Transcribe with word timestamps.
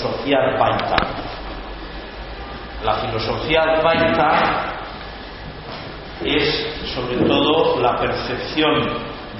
Filosofía 0.00 0.38
Advaita. 0.38 0.96
La 2.84 2.94
filosofía 2.94 3.62
Advaita 3.62 4.30
es 6.24 6.92
sobre 6.94 7.16
todo 7.26 7.80
la 7.80 7.96
percepción 7.96 8.88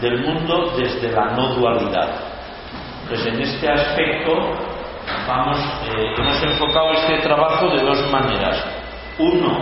del 0.00 0.20
mundo 0.20 0.74
desde 0.76 1.10
la 1.12 1.32
no 1.32 1.54
dualidad. 1.54 2.08
Pues 3.08 3.26
en 3.26 3.40
este 3.40 3.70
aspecto 3.70 4.32
eh, 4.32 6.14
hemos 6.18 6.42
enfocado 6.42 6.92
este 6.92 7.18
trabajo 7.18 7.68
de 7.70 7.82
dos 7.82 8.10
maneras. 8.10 8.64
Uno, 9.18 9.60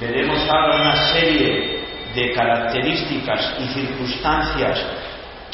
veremos 0.00 0.38
ahora 0.50 0.80
una 0.80 0.96
serie 1.12 1.84
de 2.14 2.32
características 2.32 3.56
y 3.60 3.68
circunstancias 3.68 4.84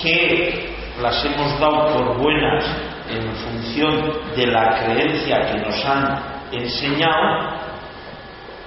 que 0.00 0.72
las 1.00 1.24
hemos 1.24 1.58
dado 1.58 1.92
por 1.92 2.18
buenas 2.18 2.91
en 3.12 3.32
función 3.32 4.12
de 4.36 4.46
la 4.46 4.70
creencia 4.82 5.40
que 5.40 5.58
nos 5.58 5.84
han 5.84 6.18
enseñado, 6.52 7.56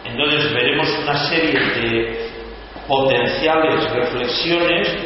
entonces 0.04 0.54
veremos 0.54 0.88
una 1.04 1.16
serie 1.16 1.60
de 1.60 2.30
potenciales 2.88 3.92
reflexiones 3.92 4.98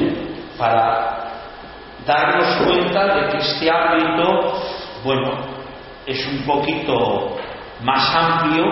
para 0.57 1.29
darnos 2.05 2.67
cuenta 2.67 3.15
de 3.15 3.29
que 3.29 3.37
este 3.37 3.71
ámbito, 3.71 4.61
bueno, 5.03 5.39
es 6.05 6.27
un 6.27 6.45
poquito 6.45 7.37
más 7.81 8.15
amplio, 8.15 8.65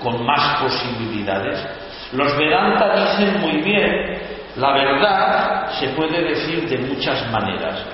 con 0.00 0.24
más 0.24 0.60
posibilidades. 0.60 1.66
Los 2.12 2.36
Vedanta 2.36 2.94
dicen 2.94 3.40
muy 3.40 3.62
bien, 3.62 4.20
la 4.56 4.72
verdad 4.72 5.70
se 5.80 5.88
puede 5.88 6.22
decir 6.22 6.68
de 6.68 6.78
muchas 6.78 7.28
maneras 7.32 7.84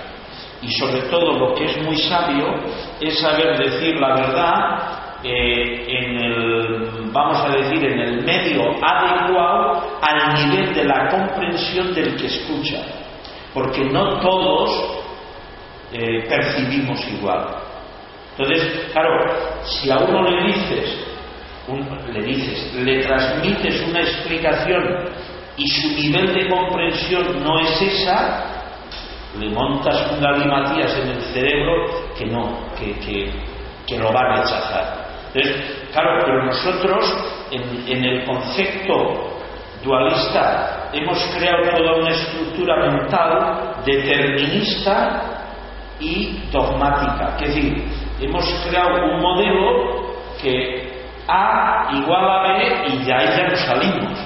y 0.62 0.70
sobre 0.72 1.02
todo 1.02 1.38
lo 1.38 1.54
que 1.54 1.64
es 1.64 1.82
muy 1.82 1.96
sabio 1.96 2.54
es 3.00 3.18
saber 3.18 3.56
decir 3.58 3.96
la 3.96 4.14
verdad 4.14 5.00
eh, 5.22 5.84
en 5.86 6.16
el, 6.16 7.10
vamos 7.12 7.44
a 7.44 7.50
decir, 7.50 7.84
en 7.84 8.00
el 8.00 8.24
medio 8.24 8.62
adecuado 8.82 9.98
al 10.00 10.34
nivel 10.34 10.74
de 10.74 10.84
la 10.84 11.10
comprensión 11.10 11.92
del 11.94 12.16
que 12.16 12.26
escucha, 12.26 12.82
porque 13.52 13.84
no 13.84 14.18
todos 14.20 14.70
eh, 15.92 16.24
percibimos 16.26 17.06
igual. 17.08 17.48
Entonces, 18.38 18.88
claro, 18.92 19.10
si 19.62 19.90
a 19.90 19.98
uno 19.98 20.22
le 20.22 20.46
dices, 20.46 21.06
le 22.12 22.22
dices, 22.22 22.74
le 22.76 23.02
transmites 23.02 23.86
una 23.88 24.00
explicación 24.00 25.04
y 25.58 25.68
su 25.68 25.88
nivel 25.88 26.32
de 26.32 26.48
comprensión 26.48 27.44
no 27.44 27.60
es 27.60 27.82
esa, 27.82 28.49
le 29.38 29.50
montas 29.50 30.10
un 30.12 30.20
galimatías 30.20 30.96
en 30.98 31.08
el 31.08 31.20
cerebro 31.22 31.84
que 32.18 32.26
no, 32.26 32.58
que, 32.78 32.94
que, 33.86 33.98
lo 33.98 34.12
va 34.12 34.20
a 34.20 34.36
rechazar. 34.36 35.06
Entonces, 35.32 35.88
claro, 35.92 36.18
pero 36.24 36.44
nosotros 36.44 37.04
en, 37.50 37.84
en, 37.86 38.04
el 38.04 38.24
concepto 38.24 39.38
dualista 39.82 40.90
hemos 40.92 41.18
creado 41.36 41.76
toda 41.76 41.96
una 41.96 42.10
estructura 42.10 42.76
mental 42.90 43.74
determinista 43.84 45.22
y 46.00 46.48
dogmática. 46.50 47.36
Es 47.40 47.54
decir, 47.54 47.84
hemos 48.20 48.44
creado 48.68 49.14
un 49.14 49.20
modelo 49.20 50.14
que 50.40 50.90
A 51.28 51.90
igual 51.92 52.24
a 52.28 52.42
B 52.42 52.86
y 52.88 53.04
ya 53.04 53.18
ahí 53.18 53.28
ya 53.36 53.48
no 53.48 53.56
salimos. 53.56 54.18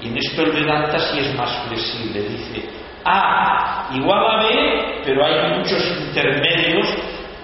Y 0.00 0.08
en 0.08 0.18
esto 0.18 0.42
el 0.42 0.52
Vedanta 0.52 0.98
sí 0.98 1.20
es 1.20 1.34
más 1.36 1.50
flexible. 1.66 2.22
Dice, 2.22 2.81
a 3.04 3.88
igual 3.94 4.26
a 4.26 4.42
B, 4.42 5.02
pero 5.04 5.24
hay 5.24 5.58
muchos 5.58 5.82
intermedios 6.00 6.86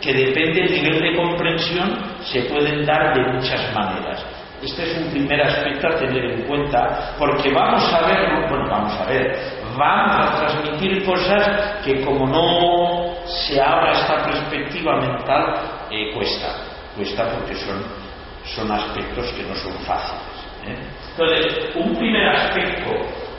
que 0.01 0.13
depende 0.13 0.63
del 0.63 0.73
nivel 0.73 1.01
de 1.01 1.17
comprensión 1.17 1.99
se 2.23 2.43
pueden 2.43 2.87
dar 2.87 3.15
de 3.15 3.33
muchas 3.33 3.75
maneras. 3.75 4.25
Este 4.63 4.83
es 4.83 4.99
un 4.99 5.11
primer 5.11 5.41
aspecto 5.41 5.87
a 5.87 5.97
tener 5.97 6.25
en 6.25 6.43
cuenta, 6.43 7.15
porque 7.17 7.51
vamos 7.53 7.93
a 7.93 8.07
ver, 8.07 8.49
bueno, 8.49 8.69
vamos 8.69 8.93
a 9.01 9.05
ver, 9.05 9.37
vamos 9.77 10.27
a 10.27 10.37
transmitir 10.37 11.05
cosas 11.05 11.77
que 11.85 12.01
como 12.05 12.27
no 12.27 13.15
se 13.27 13.61
abra 13.61 13.93
esta 13.93 14.25
perspectiva 14.25 14.97
mental, 14.97 15.55
eh, 15.91 16.13
cuesta, 16.13 16.57
cuesta 16.97 17.29
porque 17.29 17.55
son, 17.55 17.85
son 18.45 18.73
aspectos 18.73 19.33
que 19.33 19.45
no 19.45 19.55
son 19.55 19.73
fáciles. 19.85 20.23
¿eh? 20.67 20.77
Entonces, 21.13 21.77
un 21.77 21.95
primer 21.97 22.29
aspecto 22.29 22.91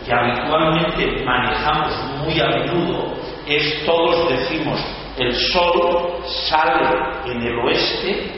que 0.10 0.16
habitualmente 0.16 1.24
manejamos 1.24 1.94
muy 2.18 2.42
a 2.42 2.48
menudo 2.48 3.14
es 3.46 3.86
todos 3.86 4.28
decimos 4.30 4.80
el 5.18 5.36
sol 5.36 6.24
sale 6.50 6.90
en 7.26 7.42
el 7.44 7.60
oeste 7.60 8.32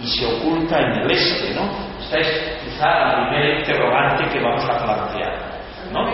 y 0.00 0.06
se 0.08 0.26
oculta 0.26 0.80
en 0.80 1.02
el 1.02 1.10
este, 1.12 1.54
¿no? 1.54 1.70
Esta 2.00 2.18
es 2.18 2.58
quizá 2.64 2.86
la 2.86 3.28
primera 3.28 3.60
interrogante 3.60 4.28
que 4.30 4.40
vamos 4.42 4.64
a 4.64 4.78
plantear, 4.82 5.60
¿no? 5.92 6.08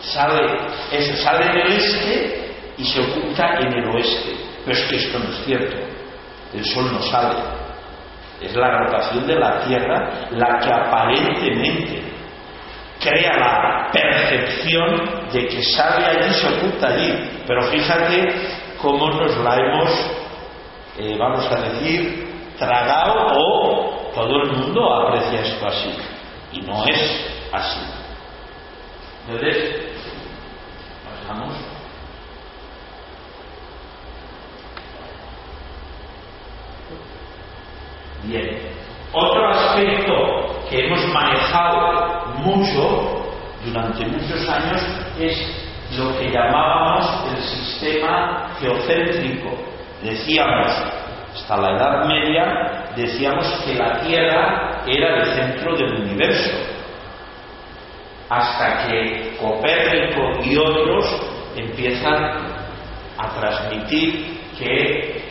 Sale, 0.00 0.58
eso 0.90 1.16
sale 1.22 1.44
en 1.46 1.58
el 1.58 1.72
este 1.72 2.54
y 2.78 2.84
se 2.84 3.00
oculta 3.00 3.60
en 3.60 3.72
el 3.72 3.88
oeste. 3.94 4.34
Pero 4.64 4.78
es 4.78 4.84
que 4.88 4.96
esto 4.96 5.18
no 5.18 5.26
es 5.26 5.44
cierto. 5.44 5.76
El 6.54 6.64
sol 6.64 6.90
no 6.92 7.00
sale. 7.02 7.38
Es 8.40 8.56
la 8.56 8.78
rotación 8.78 9.26
de 9.28 9.36
la 9.36 9.60
Tierra 9.60 10.10
la 10.32 10.58
que 10.58 10.72
aparentemente 10.72 12.01
crea 13.02 13.36
la 13.36 13.90
percepción 13.92 15.28
de 15.32 15.48
que 15.48 15.62
sale 15.62 16.06
allí, 16.06 16.34
se 16.34 16.48
oculta 16.48 16.88
allí. 16.88 17.42
Pero 17.46 17.62
fíjate 17.64 18.34
cómo 18.80 19.10
nos 19.10 19.36
la 19.38 19.56
hemos, 19.56 19.90
eh, 20.98 21.16
vamos 21.18 21.50
a 21.50 21.60
decir, 21.60 22.28
tragado 22.58 23.26
o 23.36 24.10
todo 24.14 24.42
el 24.42 24.52
mundo 24.52 24.94
aprecia 24.94 25.40
esto 25.40 25.66
así. 25.66 25.94
Y 26.52 26.60
no 26.62 26.84
es 26.86 27.26
así. 27.52 27.80
Entonces, 29.26 29.80
pasamos. 31.04 31.54
Bien. 38.24 38.61
Hemos 40.74 41.06
manejado 41.12 42.32
mucho 42.38 43.26
durante 43.62 44.06
muchos 44.06 44.48
años 44.48 44.80
es 45.20 45.98
lo 45.98 46.18
que 46.18 46.30
llamábamos 46.30 47.26
el 47.30 47.42
sistema 47.42 48.48
geocéntrico. 48.58 49.50
Decíamos, 50.02 50.70
hasta 51.34 51.56
la 51.58 51.76
Edad 51.76 52.06
Media, 52.06 52.86
decíamos 52.96 53.46
que 53.66 53.74
la 53.74 54.00
Tierra 54.00 54.82
era 54.86 55.16
el 55.18 55.26
centro 55.34 55.76
del 55.76 55.94
universo, 56.04 56.56
hasta 58.30 58.86
que 58.86 59.36
Copérnico 59.38 60.42
y 60.42 60.56
otros 60.56 61.04
empiezan 61.54 62.46
a 63.18 63.28
transmitir 63.38 64.40
que 64.58 65.22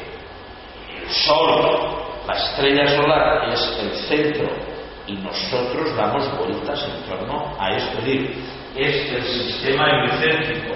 el 1.00 1.10
Sol, 1.10 1.96
la 2.28 2.34
estrella 2.36 2.88
solar, 2.96 3.50
es 3.50 3.80
el 3.82 3.92
centro 4.08 4.71
y 5.08 5.14
nosotros 5.14 5.96
damos 5.96 6.38
vueltas 6.38 6.84
en 6.84 7.10
torno 7.10 7.56
a 7.60 7.76
esto. 7.76 8.00
Es 8.00 8.06
decir, 8.06 8.36
es 8.76 9.12
el 9.14 9.24
sistema 9.24 9.90
heliocéntrico. 9.90 10.76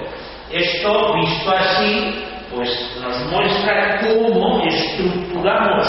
Esto, 0.52 1.14
visto 1.16 1.52
así, 1.52 2.16
pues 2.54 2.98
nos 3.02 3.32
muestra 3.32 4.00
cómo 4.02 4.64
estructuramos 4.66 5.88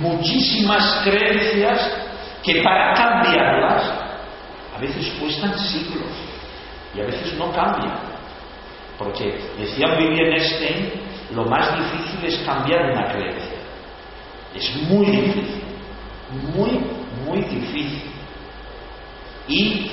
muchísimas 0.00 1.02
creencias 1.04 1.90
que 2.42 2.62
para 2.62 2.94
cambiarlas 2.94 3.82
a 4.74 4.78
veces 4.78 5.12
cuestan 5.20 5.56
siglos 5.58 6.10
y 6.94 7.00
a 7.00 7.04
veces 7.04 7.34
no 7.34 7.52
cambian. 7.52 7.98
Porque 8.98 9.38
decía 9.58 9.96
Vivian 9.96 10.38
Stein, 10.38 10.92
lo 11.34 11.44
más 11.46 11.76
difícil 11.76 12.24
es 12.24 12.38
cambiar 12.44 12.92
una 12.92 13.06
creencia. 13.12 13.58
Es 14.54 14.76
muy 14.88 15.06
difícil, 15.06 15.62
muy, 16.54 16.80
muy 17.24 17.40
difícil. 17.42 18.02
Y 19.48 19.90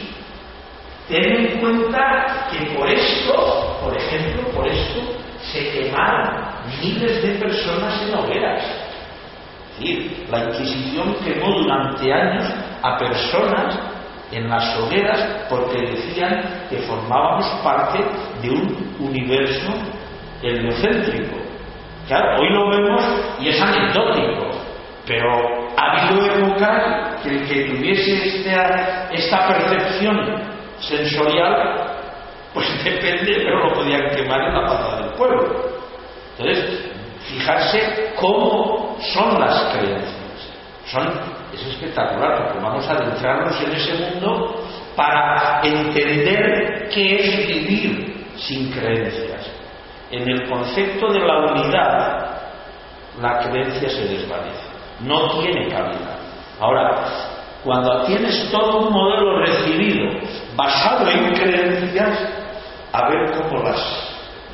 ten 1.07 1.23
en 1.23 1.59
cuenta 1.59 2.47
que 2.51 2.65
por 2.75 2.87
esto, 2.87 3.79
por 3.83 3.97
ejemplo, 3.97 4.43
por 4.49 4.67
esto, 4.67 5.01
se 5.51 5.71
quemaron 5.71 6.45
miles 6.81 7.23
de 7.23 7.29
personas 7.35 8.01
en 8.03 8.15
hogueras. 8.15 8.63
Es 9.73 9.79
decir, 9.79 10.27
la 10.29 10.43
Inquisición 10.45 11.15
quemó 11.23 11.59
durante 11.59 12.13
años 12.13 12.45
a 12.83 12.97
personas 12.97 13.79
en 14.31 14.49
las 14.49 14.77
hogueras 14.77 15.47
porque 15.49 15.81
decían 15.81 16.67
que 16.69 16.77
formábamos 16.79 17.45
parte 17.63 17.99
de 18.41 18.49
un 18.49 18.95
universo 18.99 19.71
heliocéntrico. 20.43 21.37
Claro, 22.07 22.41
hoy 22.41 22.49
lo 22.49 22.69
vemos 22.69 23.03
y 23.39 23.49
es 23.49 23.61
anecdótico, 23.61 24.49
pero 25.05 25.58
ha 25.77 26.07
habido 26.07 26.55
que 27.23 27.29
el 27.29 27.47
que 27.47 27.75
tuviese 27.75 28.27
esta, 28.27 29.09
esta 29.11 29.47
percepción 29.47 30.41
sensorial, 30.79 31.99
pues 32.53 32.67
depende, 32.83 33.41
pero 33.43 33.67
lo 33.67 33.73
podían 33.73 34.09
quemar 34.15 34.41
en 34.41 34.53
la 34.53 34.65
plaza 34.67 35.01
del 35.01 35.13
pueblo. 35.13 35.69
Entonces, 36.37 36.89
fijarse 37.27 38.13
cómo 38.15 38.97
son 39.13 39.39
las 39.39 39.75
creencias. 39.75 40.15
Son, 40.85 41.07
es 41.53 41.65
espectacular, 41.67 42.45
porque 42.45 42.63
vamos 42.63 42.87
a 42.87 42.93
adentrarnos 42.93 43.61
en 43.61 43.71
ese 43.73 43.93
mundo 43.93 44.65
para 44.95 45.61
entender 45.63 46.89
qué 46.93 47.15
es 47.15 47.47
vivir 47.47 48.25
sin 48.37 48.71
creencias. 48.71 49.51
En 50.11 50.27
el 50.27 50.49
concepto 50.49 51.11
de 51.11 51.19
la 51.19 51.51
unidad, 51.51 52.29
la 53.21 53.39
creencia 53.39 53.89
se 53.89 54.05
desvanece, 54.07 54.68
no 55.01 55.39
tiene 55.39 55.67
cabida. 55.69 56.17
Ahora, 56.59 57.05
cuando 57.63 58.03
tienes 58.05 58.49
todo 58.51 58.87
un 58.87 58.93
modelo 58.93 59.39
recibido 59.39 60.11
basado 60.55 61.09
en 61.09 61.33
creencias, 61.33 62.17
a 62.91 63.09
ver 63.09 63.31
cómo 63.31 63.63
las 63.63 63.79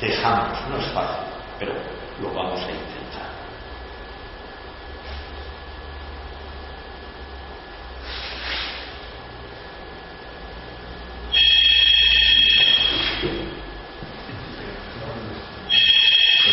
dejamos. 0.00 0.58
No 0.68 0.78
es 0.78 0.86
fácil, 0.92 1.24
pero 1.58 1.72
lo 2.20 2.32
vamos 2.34 2.60
a 2.60 2.70
intentar. 2.70 2.96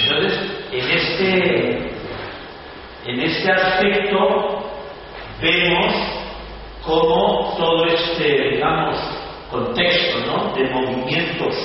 Entonces, 0.02 0.40
en 0.72 0.90
este, 0.90 1.94
en 3.06 3.20
este 3.22 3.52
aspecto 3.52 4.18
vemos 5.42 5.94
cómo 6.86 7.56
todo 7.58 7.86
este, 7.86 8.50
digamos, 8.52 8.98
contexto 9.50 10.20
¿no? 10.26 10.54
de 10.54 10.70
movimientos 10.70 11.56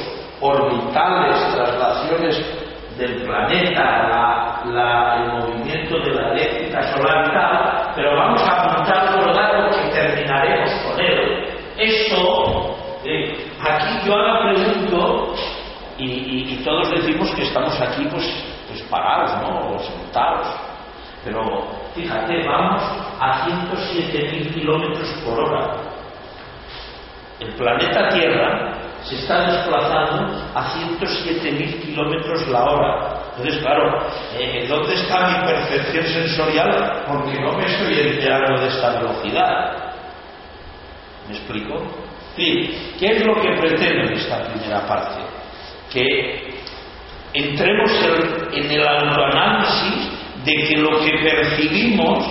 orbitales, 0.40 1.54
traslaciones 1.54 2.68
del 2.98 3.22
planeta, 3.22 4.62
el 4.64 5.32
movimiento 5.32 5.98
de 6.00 6.14
la 6.14 6.32
eléctrica 6.32 6.82
solar 6.94 7.26
y 7.26 7.32
tal, 7.32 7.92
pero 7.94 8.16
vamos 8.16 8.42
a 8.42 8.52
apuntar 8.52 9.14
por 9.14 9.34
datos 9.34 9.76
que 9.76 9.88
terminaremos 9.90 10.70
con 10.82 11.00
él. 11.00 11.46
Esto, 11.76 12.76
eh, 13.04 13.46
aquí 13.60 13.86
yo 14.04 14.14
ahora 14.14 14.52
pregunto, 14.52 15.34
y, 15.98 16.60
todos 16.64 16.90
decimos 16.90 17.30
que 17.30 17.42
estamos 17.42 17.80
aquí 17.80 18.06
pues, 18.10 18.24
pues 18.68 18.82
parados, 18.84 19.32
¿no? 19.42 19.74
O 19.74 19.78
sentados. 19.78 20.46
Pero 21.24 21.66
fíjate, 21.94 22.46
vamos 22.46 22.82
a 23.20 23.46
107.000 23.46 24.54
kilómetros 24.54 25.08
por 25.24 25.40
hora. 25.40 25.74
El 27.40 27.54
planeta 27.54 28.08
Tierra 28.10 28.74
se 29.02 29.16
está 29.16 29.50
desplazando 29.50 30.36
a 30.54 30.64
107.000 30.74 31.80
kilómetros 31.82 32.48
la 32.48 32.64
hora. 32.64 33.18
Entonces, 33.36 33.62
claro, 33.62 34.06
eh, 34.36 34.66
¿dónde 34.68 34.94
está 34.94 35.28
mi 35.28 35.46
percepción 35.46 36.04
sensorial? 36.04 37.04
Porque 37.06 37.40
no 37.40 37.52
me 37.52 37.66
estoy 37.66 37.98
enterando 38.00 38.60
de 38.60 38.68
esta 38.68 39.00
velocidad. 39.00 39.94
¿Me 41.28 41.36
explico? 41.36 41.82
Sí, 42.38 42.94
¿qué 43.00 43.06
es 43.16 43.26
lo 43.26 43.34
que 43.34 43.48
pretendo 43.58 44.06
en 44.06 44.12
esta 44.12 44.44
primera 44.44 44.86
parte? 44.86 45.22
Que 45.92 46.54
entremos 47.34 47.90
en 48.52 48.70
el 48.70 48.86
autoanálisis 48.86 50.08
de 50.44 50.54
que 50.54 50.76
lo 50.76 51.00
que 51.00 51.18
percibimos 51.18 52.24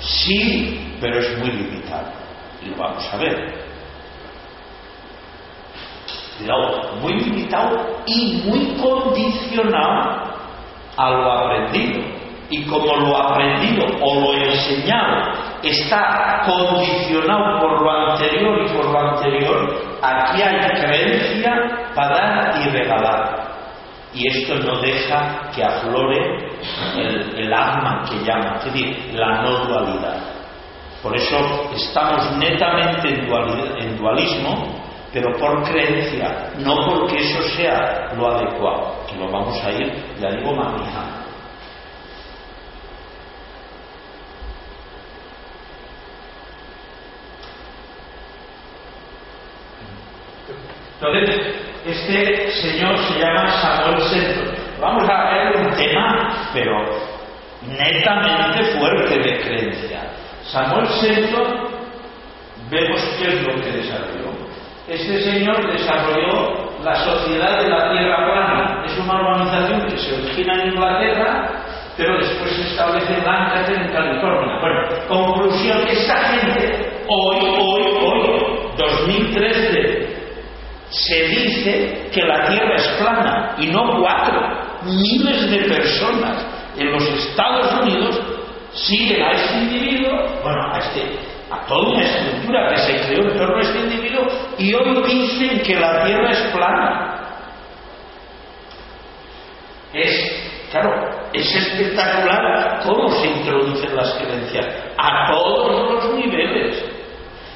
sí, 0.00 0.96
pero 1.00 1.20
es 1.20 1.38
muy 1.38 1.52
limitado. 1.52 2.10
Y 2.64 2.70
lo 2.70 2.76
vamos 2.78 3.08
a 3.12 3.16
ver 3.16 3.66
muy 7.00 7.14
limitado 7.20 8.02
y 8.06 8.42
muy 8.44 8.74
condicionado 8.80 10.34
a 10.96 11.10
lo 11.10 11.32
aprendido. 11.32 12.02
Y 12.50 12.62
como 12.64 12.96
lo 12.96 13.16
aprendido 13.16 13.86
o 14.00 14.20
lo 14.20 14.34
enseñado 14.34 15.32
está 15.68 16.42
condicionado 16.46 17.60
por 17.60 17.82
lo 17.82 17.90
anterior 17.90 18.64
y 18.64 18.76
por 18.76 18.86
lo 18.90 18.98
anterior, 18.98 19.82
aquí 20.02 20.42
hay 20.42 20.80
creencia 20.80 21.52
para 21.94 22.16
dar 22.16 22.60
y 22.66 22.70
regalar. 22.70 23.46
Y 24.14 24.28
esto 24.28 24.54
no 24.54 24.80
deja 24.80 25.50
que 25.54 25.62
aflore 25.62 26.48
el, 26.96 27.38
el 27.38 27.52
alma 27.52 28.02
que 28.08 28.24
llama, 28.24 28.56
es 28.58 28.64
decir, 28.64 29.10
la 29.14 29.42
no 29.42 29.64
dualidad. 29.66 30.16
Por 31.02 31.14
eso 31.14 31.36
estamos 31.74 32.32
netamente 32.38 33.08
en 33.08 33.96
dualismo 33.98 34.86
pero 35.16 35.34
por 35.38 35.62
creencia, 35.62 36.50
no 36.58 36.74
porque 36.84 37.16
eso 37.16 37.40
sea 37.56 38.12
lo 38.14 38.36
adecuado, 38.36 38.96
que 39.08 39.16
lo 39.16 39.30
vamos 39.30 39.58
a 39.64 39.70
ir, 39.70 39.90
ya 40.20 40.30
digo, 40.30 40.54
manejando. 40.54 41.25
Entonces, 51.00 51.54
este 51.84 52.50
señor 52.52 52.98
se 52.98 53.18
llama 53.18 53.48
Samuel 53.48 54.00
Senton. 54.02 54.54
Vamos 54.80 55.08
a 55.08 55.30
ver 55.30 55.56
un 55.56 55.70
tema, 55.76 56.50
pero 56.52 56.72
netamente 57.66 58.64
fuerte 58.78 59.18
de 59.18 59.40
creencia. 59.40 60.00
Samuel 60.44 60.86
Senton, 60.88 61.68
vemos 62.70 63.00
qué 63.18 63.28
es 63.28 63.42
lo 63.42 63.54
que 63.62 63.70
desarrolló 63.72 64.26
este 64.88 65.20
señor 65.20 65.66
desarrolló 65.72 66.70
la 66.84 66.94
sociedad 66.94 67.60
de 67.60 67.68
la 67.68 67.90
Tierra 67.90 68.24
plana. 68.24 68.84
Es 68.86 68.96
una 68.98 69.14
organización 69.14 69.82
que 69.88 69.98
se 69.98 70.14
origina 70.14 70.62
en 70.62 70.68
Inglaterra, 70.74 71.50
pero 71.96 72.16
después 72.18 72.52
se 72.52 72.62
establece 72.68 73.14
en 73.14 73.24
Lancaster, 73.24 73.80
en 73.80 73.92
California. 73.92 74.60
Bueno, 74.60 74.80
conclusión, 75.08 75.78
esta 75.88 76.16
gente, 76.28 77.02
hoy, 77.08 77.36
hoy, 77.58 77.82
hoy, 78.00 78.05
2013, 78.05 78.05
se 80.96 81.22
dice 81.28 82.08
que 82.12 82.22
la 82.22 82.48
Tierra 82.48 82.74
es 82.76 82.86
plana 82.98 83.54
y 83.58 83.66
no 83.66 84.00
cuatro. 84.00 84.40
Miles 84.82 85.50
de 85.50 85.58
personas 85.68 86.44
en 86.78 86.90
los 86.90 87.02
Estados 87.02 87.82
Unidos 87.82 88.20
siguen 88.72 89.22
a 89.22 89.32
este 89.32 89.58
individuo, 89.58 90.12
bueno, 90.42 90.72
a 90.72 90.78
este 90.78 91.36
a 91.48 91.64
toda 91.66 91.90
una 91.90 92.02
estructura 92.02 92.68
que 92.70 92.78
se 92.78 93.06
creó 93.06 93.30
en 93.30 93.38
torno 93.38 93.58
a 93.58 93.60
este 93.60 93.78
individuo 93.78 94.26
y 94.58 94.74
hoy 94.74 95.02
dicen 95.06 95.60
que 95.60 95.76
la 95.76 96.04
Tierra 96.04 96.30
es 96.30 96.40
plana. 96.52 97.12
Es, 99.92 100.50
claro, 100.72 101.08
es 101.32 101.54
espectacular 101.54 102.80
cómo 102.84 103.10
se 103.10 103.28
introducen 103.28 103.94
las 103.94 104.12
creencias 104.14 104.66
a 104.98 105.30
todos 105.30 105.92
los 105.92 106.14
niveles. 106.14 106.84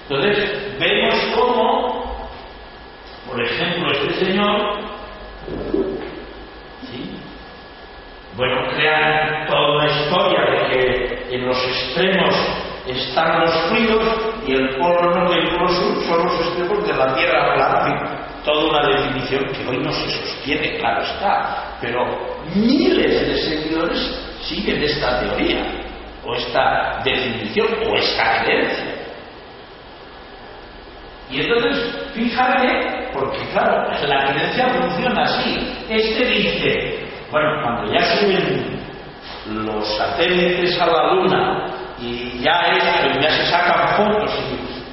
Entonces, 0.09 0.79
vemos 0.79 1.15
cómo, 1.37 1.80
por 3.31 3.41
ejemplo, 3.41 3.93
este 3.93 4.27
señor, 4.27 4.81
¿sí? 6.91 7.17
bueno, 8.37 8.67
crean 8.75 9.47
toda 9.47 9.77
una 9.77 9.87
historia 9.87 10.41
de 10.51 10.69
que 10.69 11.37
en 11.37 11.47
los 11.47 11.57
extremos 11.65 12.35
están 12.89 13.41
los 13.41 13.55
fríos 13.71 14.03
y 14.47 14.53
el 14.53 14.77
polo 14.79 15.15
norte 15.15 15.37
y 15.37 15.47
el 15.47 15.57
polo 15.57 15.69
sur 15.69 16.03
son 16.03 16.25
los 16.25 16.41
extremos 16.41 16.87
de 16.89 16.95
la 16.95 17.15
Tierra 17.15 17.55
plana. 17.55 18.27
Toda 18.45 18.71
una 18.71 18.89
definición 18.89 19.45
que 19.53 19.69
hoy 19.69 19.79
no 19.79 19.93
se 19.93 20.11
sostiene, 20.11 20.79
claro 20.79 21.03
está, 21.03 21.77
pero 21.81 22.05
miles 22.55 23.29
de 23.29 23.37
seguidores 23.37 24.27
siguen 24.41 24.83
esta 24.83 25.21
teoría, 25.21 25.63
o 26.25 26.35
esta 26.35 27.01
definición, 27.05 27.69
o 27.87 27.97
esta 27.97 28.43
creencia. 28.43 28.90
Y 31.31 31.41
entonces, 31.43 32.11
fíjate, 32.15 33.09
porque 33.13 33.39
claro, 33.53 33.89
la 34.07 34.25
creencia 34.27 34.69
funciona 34.69 35.23
así. 35.23 35.75
Este 35.89 36.25
dice, 36.25 37.09
bueno, 37.31 37.63
cuando 37.63 37.93
ya 37.93 38.01
suben 38.17 38.81
los 39.47 39.97
satélites 39.97 40.81
a 40.81 40.87
la 40.87 41.15
Luna 41.15 41.67
y 42.01 42.41
ya 42.41 42.61
es, 42.73 43.21
ya 43.21 43.31
se 43.31 43.47
sacan 43.47 43.97
fotos 43.97 44.31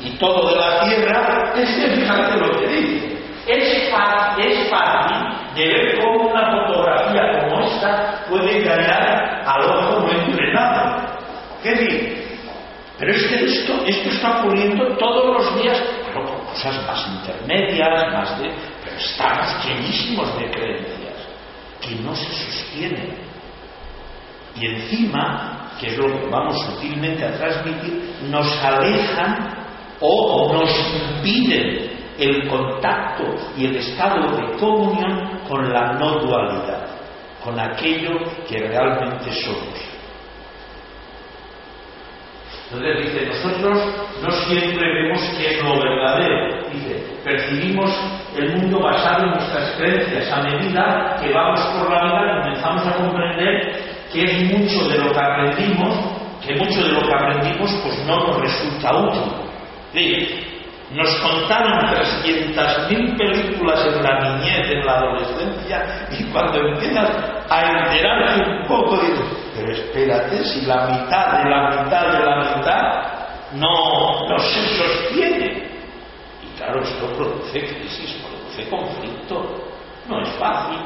y, 0.03 0.09
todo 0.17 0.49
de 0.49 0.55
la 0.55 0.83
Tierra, 0.83 1.53
es 1.55 1.69
que 1.75 1.89
fíjate 1.95 2.37
lo 2.39 2.51
que 2.59 2.67
dice. 2.67 3.17
Es, 3.45 3.73
es 3.73 4.69
fácil 4.69 5.27
de 5.55 5.67
ver 5.67 5.99
cómo 5.99 6.29
una 6.29 6.65
fotografía 6.65 7.39
como 7.39 7.61
esta 7.61 8.23
puede 8.29 8.61
engañar 8.61 9.17
¿Qué 11.63 11.69
decir? 11.71 12.27
Pero 12.97 13.11
es 13.11 13.27
que 13.27 13.45
esto, 13.45 13.73
esto 13.85 14.09
está 14.09 14.39
ocurriendo 14.39 14.97
todos 14.97 15.37
los 15.37 15.61
días, 15.61 15.81
cosas 16.57 16.85
más 16.85 17.07
intermedias, 17.07 18.13
más 18.13 18.39
de. 18.39 18.51
Pero 18.83 18.97
estamos 18.97 19.65
llenísimos 19.65 20.37
de 20.37 20.51
creencias 20.51 21.15
que 21.81 21.95
no 21.95 22.15
se 22.15 22.25
sostienen. 22.25 23.15
Y 24.55 24.65
encima, 24.65 25.71
que 25.79 25.87
es 25.87 25.97
lo 25.97 26.05
que 26.05 26.27
vamos 26.29 26.59
sutilmente 26.65 27.23
a 27.25 27.37
transmitir, 27.37 28.15
nos 28.29 28.47
alejan 28.63 29.55
o 29.99 30.53
nos 30.53 30.69
impiden 30.93 31.97
el 32.17 32.47
contacto 32.47 33.23
y 33.55 33.65
el 33.65 33.75
estado 33.75 34.35
de 34.35 34.57
comunión 34.57 35.41
con 35.47 35.71
la 35.71 35.93
no 35.93 36.19
dualidad, 36.19 36.87
con 37.43 37.59
aquello 37.59 38.17
que 38.47 38.57
realmente 38.57 39.31
somos. 39.43 39.96
Entonces 42.69 43.13
dice, 43.13 43.25
nosotros 43.27 43.77
no 44.21 44.31
siempre 44.31 44.93
vemos 44.93 45.21
qué 45.37 45.55
es 45.55 45.63
lo 45.63 45.79
verdadero. 45.79 46.69
Dice, 46.69 47.01
percibimos 47.23 47.89
el 48.35 48.57
mundo 48.57 48.81
basado 48.81 49.23
en 49.23 49.31
nuestras 49.31 49.71
creencias. 49.77 50.31
A 50.31 50.41
medida 50.41 51.15
que 51.21 51.31
vamos 51.31 51.61
por 51.79 51.89
la 51.89 52.03
vida 52.03 52.41
comenzamos 52.41 52.87
a 52.87 52.97
comprender 52.97 53.97
que 54.11 54.23
es 54.23 54.43
mucho 54.51 54.89
de 54.89 54.97
lo 54.97 55.11
que 55.13 55.19
aprendimos, 55.19 55.95
que 56.45 56.55
mucho 56.55 56.83
de 56.83 56.91
lo 56.91 56.99
que 57.01 57.13
aprendimos 57.13 57.71
pues 57.83 58.05
no 58.05 58.27
nos 58.27 58.41
resulta 58.41 58.97
útil. 58.97 59.33
Dice, 59.93 60.56
nos 60.91 61.09
contaron 61.17 61.79
300.000 62.23 63.17
películas 63.17 63.85
en 63.85 64.03
la 64.03 64.19
niñez, 64.21 64.69
en 64.69 64.85
la 64.85 64.97
adolescencia, 64.99 66.07
y 66.11 66.23
cuando 66.25 66.59
empiezas 66.59 67.09
a 67.49 67.61
enterarte 67.61 68.49
un 68.49 68.67
poco, 68.67 68.97
dices, 68.97 69.25
pero 69.55 69.71
espérate, 69.73 70.43
si 70.45 70.65
la 70.65 70.87
mitad 70.87 71.43
de 71.43 71.49
la 71.49 71.83
mitad 71.83 72.11
de 72.13 72.25
la 72.25 72.55
mitad 72.55 73.17
no, 73.53 74.27
no 74.29 74.39
se 74.39 74.77
sostiene. 74.77 75.67
Y 76.41 76.57
claro, 76.57 76.81
esto 76.81 77.05
produce 77.13 77.59
crisis, 77.59 78.21
produce 78.23 78.69
conflicto, 78.69 79.69
no 80.07 80.21
es 80.21 80.29
fácil. 80.39 80.79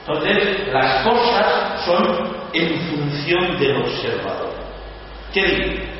Entonces, 0.00 0.68
las 0.72 1.02
cosas 1.02 1.82
son 1.84 2.36
en 2.52 2.78
función 2.80 3.58
del 3.58 3.76
observador. 3.82 4.54
¿Qué 5.32 5.44
digo? 5.44 5.95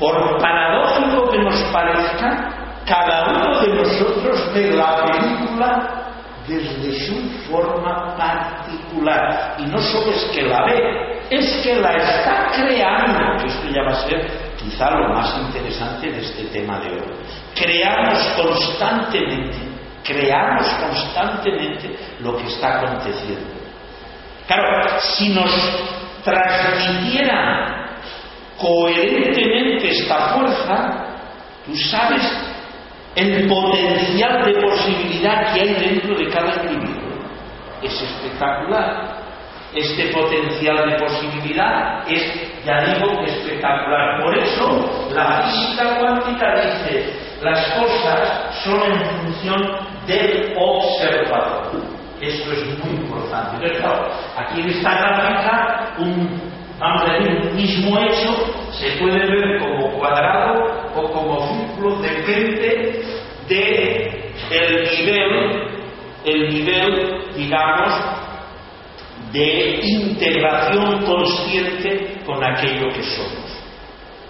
Por 0.00 0.40
paradójico 0.40 1.30
que 1.30 1.38
nos 1.38 1.60
parezca, 1.70 2.50
cada 2.86 3.30
uno 3.30 3.60
de 3.60 3.68
nosotros 3.74 4.50
ve 4.54 4.70
la 4.72 4.96
película 5.04 6.00
desde 6.48 7.06
su 7.06 7.30
forma 7.50 8.16
particular. 8.16 9.56
Y 9.58 9.66
no 9.66 9.78
solo 9.78 10.10
es 10.10 10.24
que 10.34 10.42
la 10.42 10.64
ve, 10.64 11.20
es 11.28 11.62
que 11.62 11.76
la 11.76 11.96
está 11.96 12.50
creando. 12.54 13.44
Esto 13.44 13.68
ya 13.68 13.82
va 13.82 13.90
a 13.90 14.08
ser 14.08 14.26
quizá 14.58 14.90
lo 14.90 15.10
más 15.10 15.38
interesante 15.38 16.10
de 16.10 16.20
este 16.20 16.44
tema 16.44 16.80
de 16.80 16.92
hoy. 16.92 17.14
Creamos 17.54 18.18
constantemente, 18.42 19.58
creamos 20.02 20.66
constantemente 20.66 21.94
lo 22.20 22.38
que 22.38 22.46
está 22.46 22.80
aconteciendo. 22.80 23.60
Claro, 24.46 24.98
si 24.98 25.28
nos 25.28 25.50
transmitieran 26.24 27.79
coherentemente 28.60 29.88
esta 29.90 30.34
fuerza, 30.34 31.06
tú 31.66 31.74
sabes 31.76 32.22
el 33.16 33.48
potencial 33.48 34.44
de 34.44 34.60
posibilidad 34.60 35.52
que 35.52 35.60
hay 35.60 35.74
dentro 35.74 36.16
de 36.16 36.28
cada 36.28 36.54
individuo. 36.64 37.10
Es 37.82 38.00
espectacular. 38.00 39.18
Este 39.74 40.06
potencial 40.12 40.90
de 40.90 40.96
posibilidad 40.98 42.08
es, 42.08 42.64
ya 42.64 42.80
digo, 42.86 43.22
espectacular. 43.22 44.22
Por 44.22 44.36
eso 44.38 45.08
la 45.14 45.42
física 45.42 45.98
cuántica 45.98 46.54
dice, 46.56 47.12
las 47.40 47.70
cosas 47.72 48.62
son 48.64 48.82
en 48.92 49.04
función 49.04 49.62
del 50.06 50.54
observador. 50.58 51.70
Esto 52.20 52.52
es 52.52 52.84
muy 52.84 52.96
importante. 52.96 53.66
aquí 54.36 54.60
en 54.60 54.68
esta 54.68 54.90
gráfica 54.90 55.94
un 55.98 56.49
vamos 56.80 57.02
a 57.02 57.18
un 57.18 57.54
mismo 57.54 57.98
hecho 58.00 58.60
se 58.72 58.96
puede 58.98 59.18
ver 59.18 59.60
como 59.60 59.98
cuadrado 59.98 60.90
o 60.96 61.12
como 61.12 61.46
círculo, 61.46 61.96
depende 62.00 63.02
de 63.46 64.32
el 64.50 64.90
nivel, 64.90 65.82
el 66.24 66.48
nivel, 66.48 67.34
digamos, 67.36 67.92
de 69.32 69.80
integración 69.82 71.04
consciente 71.04 72.18
con 72.24 72.42
aquello 72.42 72.88
que 72.88 73.02
somos. 73.02 73.60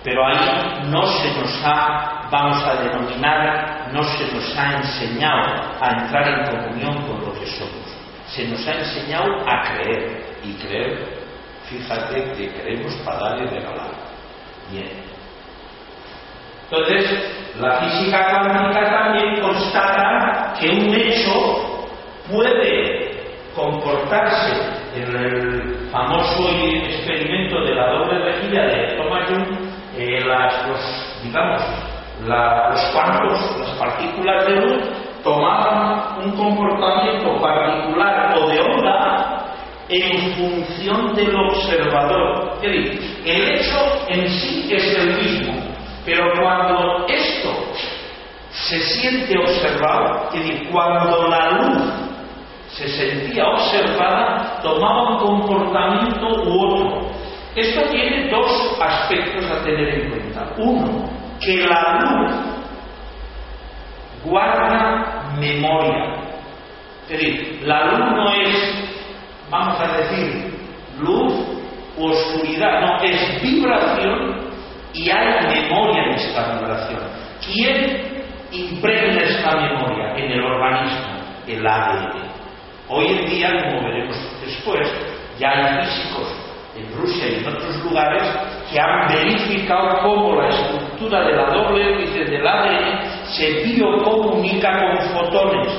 Pero 0.03 0.27
ahí 0.27 0.89
no 0.91 1.07
se 1.07 1.29
nos 1.39 1.63
ha, 1.65 2.29
vamos 2.31 2.65
a 2.65 2.83
denominar, 2.83 3.93
no 3.93 4.03
se 4.03 4.35
nos 4.35 4.59
ha 4.59 4.79
enseñado 4.79 5.63
a 5.81 6.03
entrar 6.03 6.27
en 6.27 6.57
comunión 6.57 7.07
con 7.07 7.21
lo 7.21 7.33
que 7.39 7.47
somos. 7.47 7.97
Se 8.27 8.49
nos 8.49 8.67
ha 8.67 8.73
enseñado 8.73 9.27
a 9.47 9.63
creer 9.63 10.25
y 10.43 10.53
creer 10.55 11.20
Fíjate 11.71 12.33
que 12.33 12.53
queremos 12.53 12.93
pagar 13.05 13.39
y 13.39 13.47
regalar. 13.47 13.93
Bien. 14.73 14.91
Entonces, 16.65 17.55
la 17.61 17.77
física 17.77 18.29
cuántica 18.29 18.91
también 18.91 19.41
constata 19.41 20.53
que 20.59 20.69
un 20.69 20.95
hecho 20.95 21.87
puede 22.29 23.11
comportarse 23.55 24.53
en 24.97 25.17
el 25.17 25.89
famoso 25.93 26.49
experimento 26.49 27.61
de 27.63 27.75
la 27.75 27.87
doble 27.93 28.19
rejilla 28.19 28.63
de 28.63 28.97
Thomas 28.97 29.31
Young, 29.31 29.59
eh, 29.97 30.25
los, 30.25 31.23
digamos, 31.23 31.63
los 32.27 32.81
cuantos, 32.93 33.61
las 33.61 33.71
partículas 33.79 34.47
de 34.47 34.57
luz, 34.57 34.83
tomaban 35.23 36.19
un 36.25 36.33
comportamiento 36.33 37.41
particular 37.41 38.37
o 38.37 38.49
de 38.49 38.61
onda 38.61 39.20
en 39.91 40.33
función 40.35 41.15
del 41.15 41.35
observador. 41.35 42.59
Es 42.63 42.73
decir, 42.73 43.23
el 43.27 43.51
hecho 43.55 44.07
en 44.09 44.29
sí 44.29 44.69
es 44.71 44.97
el 44.97 45.17
mismo, 45.17 45.55
pero 46.05 46.33
cuando 46.41 47.07
esto 47.09 47.51
se 48.53 48.79
siente 48.81 49.37
observado, 49.37 50.31
es 50.33 50.41
decir, 50.41 50.69
cuando 50.71 51.27
la 51.29 51.51
luz 51.51 51.83
se 52.69 52.89
sentía 52.89 53.45
observada, 53.47 54.61
tomaba 54.63 55.11
un 55.11 55.19
comportamiento 55.19 56.27
u 56.45 56.67
otro. 56.67 57.11
Esto 57.57 57.83
tiene 57.91 58.31
dos 58.31 58.79
aspectos 58.81 59.45
a 59.51 59.65
tener 59.65 59.89
en 59.89 60.11
cuenta. 60.11 60.53
Uno, 60.57 61.11
que 61.41 61.67
la 61.67 61.99
luz 62.01 62.33
guarda 64.25 65.35
memoria. 65.39 66.15
Es 67.09 67.19
decir, 67.19 67.61
la 67.65 67.87
luz 67.87 67.99
no 67.99 68.33
es 68.35 68.90
vamos 69.51 69.81
a 69.81 69.97
decir, 69.99 70.55
luz 71.01 71.33
oscuridad, 71.99 72.81
no, 72.81 73.03
es 73.03 73.43
vibración 73.43 74.51
y 74.95 75.11
hay 75.11 75.47
memoria 75.47 76.05
en 76.05 76.11
esta 76.13 76.55
vibración. 76.55 77.01
¿Quién 77.45 78.25
impregna 78.53 79.23
esta 79.23 79.57
memoria 79.57 80.17
en 80.17 80.33
el 80.33 80.45
organismo? 80.45 81.21
El 81.47 81.67
ADN. 81.67 82.31
Hoy 82.89 83.07
en 83.07 83.27
día, 83.27 83.65
como 83.65 83.83
veremos 83.85 84.17
después, 84.45 84.89
ya 85.39 85.51
hay 85.51 85.85
físicos 85.85 86.27
en 86.77 86.93
Rusia 86.97 87.29
y 87.29 87.35
en 87.37 87.49
otros 87.49 87.85
lugares 87.85 88.23
que 88.71 88.81
han 88.81 89.09
verificado 89.09 90.01
cómo 90.03 90.41
la 90.41 90.49
estructura 90.49 91.25
de 91.25 91.37
la 91.37 91.47
doble 91.47 91.95
hélice 91.95 92.25
del 92.25 92.47
ADN 92.47 93.25
se 93.25 93.65
biocomunica 93.65 94.79
con 94.79 94.99
fotones. 95.09 95.73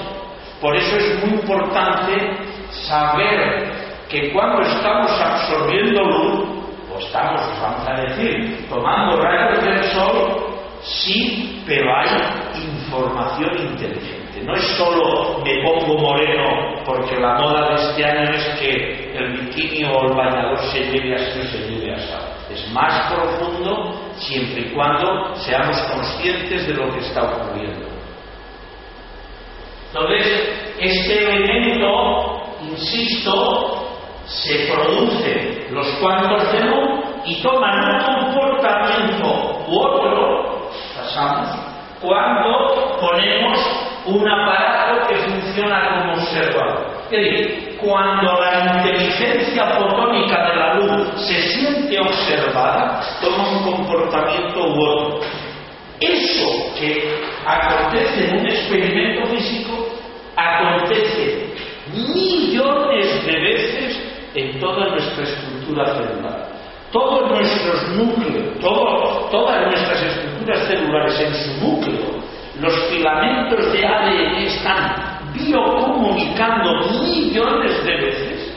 Por 0.59 0.75
eso 0.75 0.97
es 0.97 1.25
muy 1.25 1.39
importante 1.39 2.50
saber 2.71 3.71
que 4.09 4.31
cuando 4.31 4.61
estamos 4.61 5.11
absorbiendo 5.19 6.03
luz, 6.03 6.49
o 6.93 6.99
estamos, 6.99 7.41
vamos 7.61 7.87
a 7.87 7.93
decir, 8.01 8.67
tomando 8.69 9.21
rayos 9.21 9.63
del 9.63 9.83
sol, 9.91 10.51
sí, 10.81 11.63
pero 11.65 11.95
hay 11.95 12.09
información 12.55 13.57
inteligente. 13.57 14.41
No 14.43 14.55
es 14.55 14.63
solo 14.75 15.39
me 15.45 15.61
pongo 15.63 15.97
moreno 15.99 16.81
porque 16.83 17.19
la 17.19 17.35
moda 17.39 17.69
de 17.69 17.75
este 17.75 18.05
año 18.05 18.31
es 18.31 18.59
que 18.59 19.11
el 19.15 19.37
bikini 19.37 19.85
o 19.85 20.07
el 20.07 20.13
bañador 20.15 20.57
se 20.71 20.79
lleve 20.79 21.15
así 21.15 21.39
o 21.39 21.43
se 21.43 21.57
lleve 21.69 21.93
así. 21.93 22.13
Es 22.51 22.71
más 22.71 23.13
profundo 23.13 24.11
siempre 24.17 24.61
y 24.61 24.73
cuando 24.73 25.35
seamos 25.35 25.79
conscientes 25.83 26.67
de 26.67 26.73
lo 26.73 26.91
que 26.91 26.99
está 26.99 27.23
ocurriendo. 27.23 27.87
Entonces, 29.93 30.73
este 30.79 31.23
elemento 31.23 32.40
insisto, 32.69 33.87
se 34.25 34.71
producen 34.71 35.67
los 35.71 35.87
cuantos 35.99 36.51
de 36.51 36.59
luz 36.61 36.99
y 37.25 37.41
toman 37.41 37.79
un 37.79 38.33
comportamiento 38.33 39.63
u 39.67 39.79
otro, 39.79 40.69
pasamos, 40.95 41.49
cuando 42.01 42.97
ponemos 42.99 43.59
un 44.05 44.27
aparato 44.27 45.07
que 45.07 45.15
funciona 45.15 45.89
como 45.89 46.13
observador. 46.13 46.91
Es 47.11 47.11
decir, 47.11 47.77
cuando 47.81 48.39
la 48.39 48.77
inteligencia 48.77 49.65
fotónica 49.65 50.47
de 50.47 50.55
la 50.55 50.73
luz 50.75 51.07
se 51.27 51.41
siente 51.49 51.99
observada, 51.99 53.01
toma 53.21 53.49
un 53.49 53.63
comportamiento 53.63 54.59
u 54.59 54.81
otro. 54.81 55.19
Eso 55.99 56.73
que 56.79 57.21
acontece 57.45 58.29
en 58.29 58.39
un 58.39 58.47
experimento 58.47 59.27
físico 59.27 59.87
acontece 60.35 61.40
millones 61.93 63.25
de 63.25 63.39
veces 63.39 64.01
en 64.35 64.59
toda 64.59 64.89
nuestra 64.89 65.23
estructura 65.23 65.85
celular. 65.95 66.47
Todos 66.91 67.31
nuestros 67.31 67.89
núcleos, 67.89 68.59
todas 68.59 69.67
nuestras 69.67 70.03
estructuras 70.03 70.67
celulares 70.67 71.19
en 71.19 71.33
su 71.35 71.65
núcleo, 71.65 72.21
los 72.59 72.73
filamentos 72.89 73.71
de 73.71 73.85
ADN 73.85 74.35
están 74.43 75.31
biocomunicando 75.33 76.89
millones 76.89 77.85
de 77.85 77.95
veces 77.95 78.51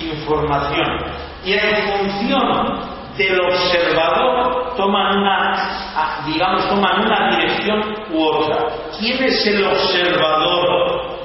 información 0.00 1.04
y 1.44 1.52
en 1.52 1.98
función 1.98 2.98
del 3.16 3.40
observador 3.40 4.74
toman 4.76 5.18
una, 5.18 6.24
digamos, 6.26 6.68
toman 6.68 7.04
una 7.04 7.36
dirección 7.36 7.82
u 8.12 8.22
otra. 8.22 8.68
¿Quién 8.98 9.22
es 9.24 9.46
el 9.46 9.64
observador 9.64 11.17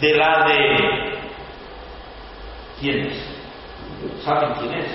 del 0.00 0.22
ADN? 0.22 1.20
¿Quién 2.80 3.06
es? 3.06 4.24
¿Saben 4.24 4.52
quién 4.60 4.74
es? 4.74 4.86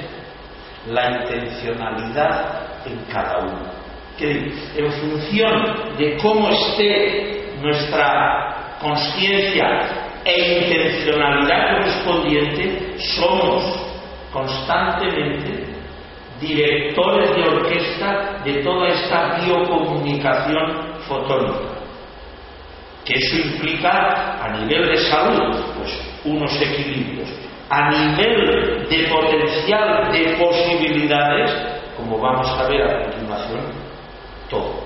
La 0.88 1.22
intencionalidad 1.22 2.86
en 2.86 2.98
cada 3.12 3.40
uno. 3.40 3.70
Que 4.18 4.32
en 4.32 4.92
función 4.92 5.96
de 5.98 6.18
cómo 6.18 6.50
esté 6.50 7.54
nuestra 7.62 8.78
conciencia 8.82 10.14
e 10.24 10.64
intencionalidad 10.64 11.78
correspondiente, 11.78 12.96
somos 13.18 13.64
constantemente 14.32 15.66
directores 16.40 17.36
de 17.36 17.44
orquesta 17.44 18.42
de 18.44 18.54
toda 18.64 18.90
esta 18.90 19.38
biocomunicación 19.46 20.96
fotónica. 21.08 21.75
Que 23.06 23.14
eso 23.20 23.38
implica 23.38 24.44
a 24.44 24.50
nivel 24.58 24.88
de 24.88 24.98
salud, 24.98 25.56
pues 25.78 25.92
unos 26.26 26.52
equilibrios. 26.62 27.30
A 27.70 27.90
nivel 27.90 28.88
de 28.90 29.08
potencial 29.08 30.12
de 30.12 30.38
posibilidades, 30.38 31.52
como 31.98 32.20
vamos 32.20 32.48
a 32.60 32.68
ver 32.68 32.82
a 32.82 33.04
continuación, 33.04 33.62
todo. 34.50 34.86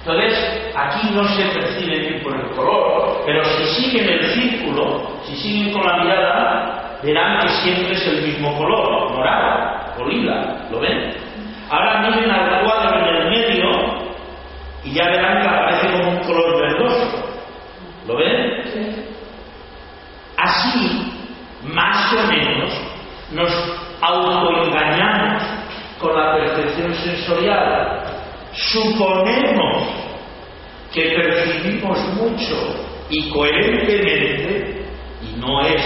Entonces, 0.00 0.72
aquí 0.76 1.08
no 1.12 1.24
se 1.24 1.42
percibe 1.46 1.98
bien 1.98 2.22
por 2.22 2.36
el 2.36 2.48
color, 2.50 3.22
pero 3.26 3.44
si 3.44 3.64
siguen 3.82 4.08
el 4.08 4.24
círculo, 4.30 5.10
si 5.24 5.34
siguen 5.36 5.72
con 5.72 5.84
la 5.84 6.04
mirada, 6.04 6.98
verán 7.02 7.40
que 7.40 7.48
siempre 7.48 7.92
es 7.92 8.06
el 8.06 8.22
mismo 8.22 8.56
color, 8.56 9.12
morado 9.12 9.76
o 9.98 10.04
¿lo 10.04 10.80
ven? 10.80 11.14
Ahora 11.70 12.00
miren 12.02 12.30
al 12.30 12.64
cuadro 12.64 12.98
en 12.98 13.16
el 13.16 13.30
medio 13.30 13.45
y 14.86 14.94
ya 14.94 15.04
verán 15.04 15.42
que 15.42 15.48
aparece 15.48 15.92
como 15.92 16.10
un 16.12 16.18
color 16.20 16.60
verdoso, 16.60 17.24
¿lo 18.06 18.16
ven? 18.16 19.06
Así, 20.38 21.12
más 21.62 22.12
o 22.12 22.26
menos, 22.28 22.72
nos 23.32 23.52
autoengañamos 24.00 25.42
con 25.98 26.14
la 26.14 26.36
percepción 26.36 26.94
sensorial 26.94 28.06
suponemos 28.56 29.88
que 30.92 31.02
percibimos 31.10 31.98
mucho 32.14 32.56
y 33.10 33.28
coherentemente 33.28 34.82
y 35.22 35.38
no 35.38 35.60
es 35.60 35.82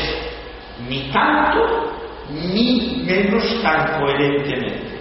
ni 0.88 1.10
tanto 1.10 1.92
ni 2.30 3.02
menos 3.04 3.62
tan 3.62 4.00
coherentemente. 4.00 5.00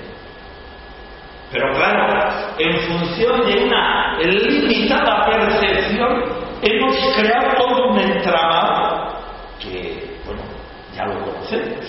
Pero 1.52 1.74
claro, 1.76 2.09
en 2.60 2.78
función 2.82 3.46
de 3.48 3.64
una 3.64 4.18
limitada 4.20 5.26
percepción, 5.26 6.24
hemos 6.62 6.96
creado 7.16 7.58
todo 7.58 7.88
un 7.92 8.00
entramado 8.00 9.16
que, 9.60 10.18
bueno, 10.26 10.42
ya 10.94 11.06
lo 11.06 11.20
conocemos. 11.22 11.86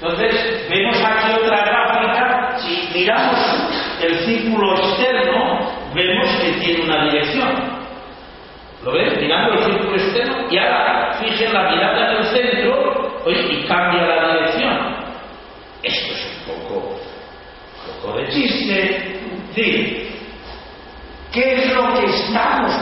Entonces, 0.00 0.66
vemos 0.68 0.96
aquí 1.04 1.32
otra 1.32 1.64
gráfica, 1.64 2.56
si 2.58 2.88
miramos 2.94 3.38
el 4.00 4.18
círculo 4.20 4.76
externo, 4.76 5.70
vemos 5.94 6.28
que 6.40 6.52
tiene 6.64 6.84
una 6.84 7.04
dirección. 7.04 7.82
¿Lo 8.84 8.92
ves? 8.92 9.16
Mirando 9.20 9.54
el 9.54 9.64
círculo 9.64 9.94
externo 9.94 10.50
y 10.50 10.58
ahora 10.58 11.12
fijen 11.20 11.52
la 11.52 11.70
mirada 11.70 12.12
en 12.12 12.16
el 12.16 12.24
centro 12.24 13.22
y 13.26 13.64
cambia 13.66 14.02
la 14.02 14.34
dirección. 14.34 14.96
Esto 15.84 16.12
es 16.12 16.26
un 16.26 16.54
poco, 16.54 16.74
un 16.88 18.02
poco 18.02 18.18
de 18.18 18.28
chiste. 18.28 19.21
¿Qué 19.54 20.14
es 21.32 21.72
lo 21.74 21.94
que 21.94 22.04
estamos 22.04 22.74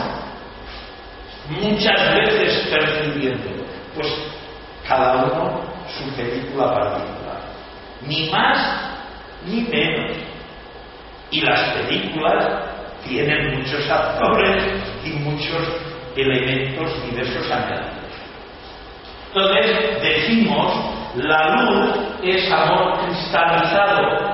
muchas 1.49 2.15
veces 2.15 2.69
percibiendo? 2.69 3.65
Pues 3.95 4.13
cada 4.89 5.25
uno 5.25 5.61
su 5.99 6.11
película 6.15 6.75
particular. 6.75 7.41
Ni 8.07 8.31
más 8.31 8.81
ni 9.47 9.63
menos. 9.63 10.17
Y 11.31 11.41
las 11.41 11.61
películas 11.75 12.47
tienen 13.07 13.59
muchos 13.59 13.89
actores 13.89 14.65
y 15.05 15.11
muchos 15.11 15.63
elementos 16.17 16.91
diversos 17.11 17.51
añadidos. 17.51 18.01
Entonces 19.29 20.03
decimos, 20.03 21.00
la 21.17 21.57
luz 21.57 21.97
es 22.23 22.51
amor 22.53 22.99
cristalizado. 23.01 24.31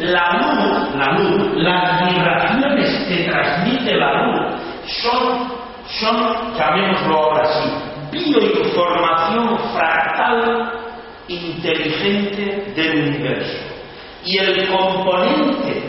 La 0.00 0.32
luz, 0.32 0.94
la 0.96 1.12
luz, 1.18 1.52
las 1.56 2.10
vibraciones 2.10 3.04
que 3.08 3.30
transmite 3.30 3.94
la 3.96 4.22
luz 4.24 4.54
son, 5.02 5.48
son 5.86 6.56
llamémoslo 6.56 7.16
ahora 7.16 7.42
así, 7.42 7.70
bioinformación 8.10 9.58
fractal 9.74 10.72
inteligente 11.28 12.72
del 12.74 13.08
universo. 13.08 13.58
Y 14.24 14.38
el 14.38 14.68
componente 14.68 15.82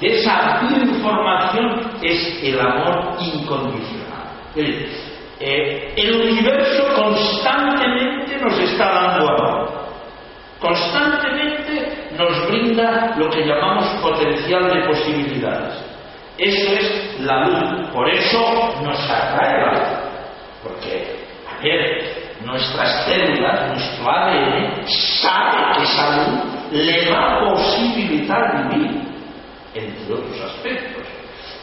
de 0.00 0.18
esa 0.18 0.60
bioinformación 0.60 1.90
es 2.02 2.40
el 2.42 2.60
amor 2.60 3.16
incondicional. 3.20 4.08
Eh, 5.40 5.94
el 5.96 6.20
universo 6.20 6.94
constantemente 6.96 8.36
nos 8.38 8.58
está 8.58 8.92
dando 8.92 9.28
amor. 9.28 9.88
Constantemente 10.60 12.08
nos 12.16 12.48
brinda 12.48 13.14
lo 13.16 13.30
que 13.30 13.46
llamamos 13.46 13.86
potencial 14.02 14.68
de 14.68 14.86
posibilidades. 14.88 15.84
Eso 16.36 16.72
es 16.72 17.20
la 17.20 17.46
luz. 17.46 17.90
Por 17.92 18.08
eso 18.08 18.74
nos 18.82 18.98
atrae 19.10 19.60
la 19.60 19.72
luz. 19.72 19.88
Porque, 20.62 21.16
a 21.48 21.62
ver, 21.62 22.34
nuestras 22.44 23.04
células, 23.06 23.68
nuestro 23.68 24.10
ADN, 24.10 24.86
sabe 24.86 25.76
que 25.76 25.82
esa 25.84 26.16
luz 26.16 26.58
le 26.72 27.10
va 27.10 27.36
a 27.36 27.54
posibilitar 27.54 28.68
vivir 28.68 29.02
entre 29.74 30.14
otros 30.14 30.40
aspectos. 30.40 31.06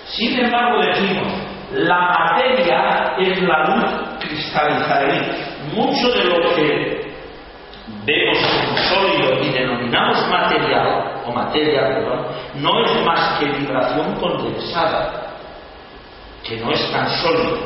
Sin 0.07 0.39
embargo, 0.39 0.81
decimos, 0.81 1.27
la 1.73 1.99
materia 1.99 3.15
es 3.17 3.41
la 3.41 3.63
luz 3.65 4.19
cristalizada. 4.19 5.05
Mucho 5.73 6.09
de 6.09 6.23
lo 6.25 6.55
que 6.55 7.05
vemos 8.05 8.37
como 8.37 8.77
sólido 8.77 9.41
y 9.41 9.49
denominamos 9.51 10.29
material, 10.29 11.21
o 11.25 11.31
materia, 11.31 11.81
perdón, 11.87 12.25
no 12.55 12.85
es 12.85 13.05
más 13.05 13.39
que 13.39 13.45
vibración 13.45 14.15
condensada, 14.15 15.33
que 16.43 16.57
no 16.57 16.71
es 16.71 16.91
tan 16.91 17.09
sólido. 17.09 17.57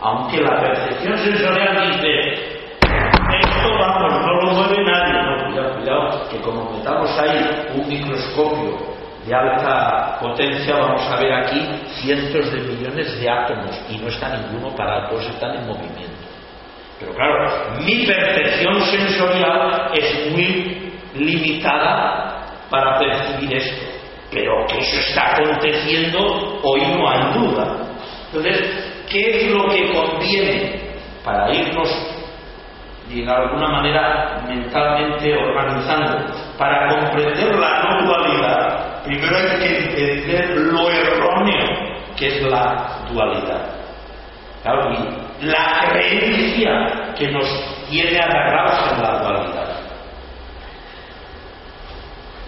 Aunque 0.00 0.40
la 0.40 0.60
percepción 0.60 1.18
sensorial 1.18 1.92
dice, 1.92 2.60
esto 2.80 3.68
vamos, 3.78 4.12
no 4.24 4.32
lo 4.40 4.52
mueve 4.52 4.82
nadie, 4.84 5.12
no, 5.12 5.46
cuidado, 5.46 5.74
cuidado, 5.74 6.28
que 6.30 6.40
como 6.40 6.70
metamos 6.70 7.18
ahí 7.18 7.68
un 7.74 7.88
microscopio 7.88 8.89
de 9.26 9.34
alta 9.34 10.18
potencia, 10.20 10.76
vamos 10.76 11.02
a 11.10 11.16
ver 11.16 11.32
aquí 11.32 11.60
cientos 12.00 12.50
de 12.52 12.60
millones 12.60 13.20
de 13.20 13.30
átomos 13.30 13.78
y 13.90 13.98
no 13.98 14.08
está 14.08 14.36
ninguno 14.36 14.74
parado, 14.74 15.10
todos 15.10 15.26
están 15.26 15.56
en 15.56 15.66
movimiento. 15.66 16.10
Pero 16.98 17.14
claro, 17.14 17.48
mi 17.84 18.06
percepción 18.06 18.80
sensorial 18.82 19.90
es 19.94 20.32
muy 20.32 20.92
limitada 21.14 22.46
para 22.70 22.98
percibir 22.98 23.56
esto, 23.56 23.86
pero 24.30 24.66
que 24.68 24.78
eso 24.78 25.00
está 25.00 25.32
aconteciendo 25.32 26.60
hoy 26.62 26.80
no 26.96 27.08
hay 27.08 27.32
duda. 27.34 27.76
Entonces, 28.26 29.04
¿qué 29.10 29.46
es 29.46 29.50
lo 29.50 29.68
que 29.68 29.92
conviene 29.92 30.80
para 31.24 31.52
irnos 31.52 31.88
de 33.08 33.28
alguna 33.28 33.68
manera 33.68 34.40
mentalmente 34.46 35.34
organizando 35.36 36.32
para 36.56 37.00
comprender 37.00 37.58
la 37.58 37.82
no 37.82 38.06
dualidad? 38.06 38.69
Primero 39.10 39.36
hay 39.36 39.58
que 39.58 39.78
entender 39.78 40.56
lo 40.56 40.88
erróneo 40.88 41.90
que 42.16 42.28
es 42.28 42.42
la 42.42 43.06
dualidad. 43.10 43.66
La 45.42 45.88
creencia 45.90 47.14
que 47.16 47.30
nos 47.30 47.46
tiene 47.88 48.18
agarrados 48.18 48.92
en 48.92 49.02
la 49.02 49.18
dualidad. 49.18 49.80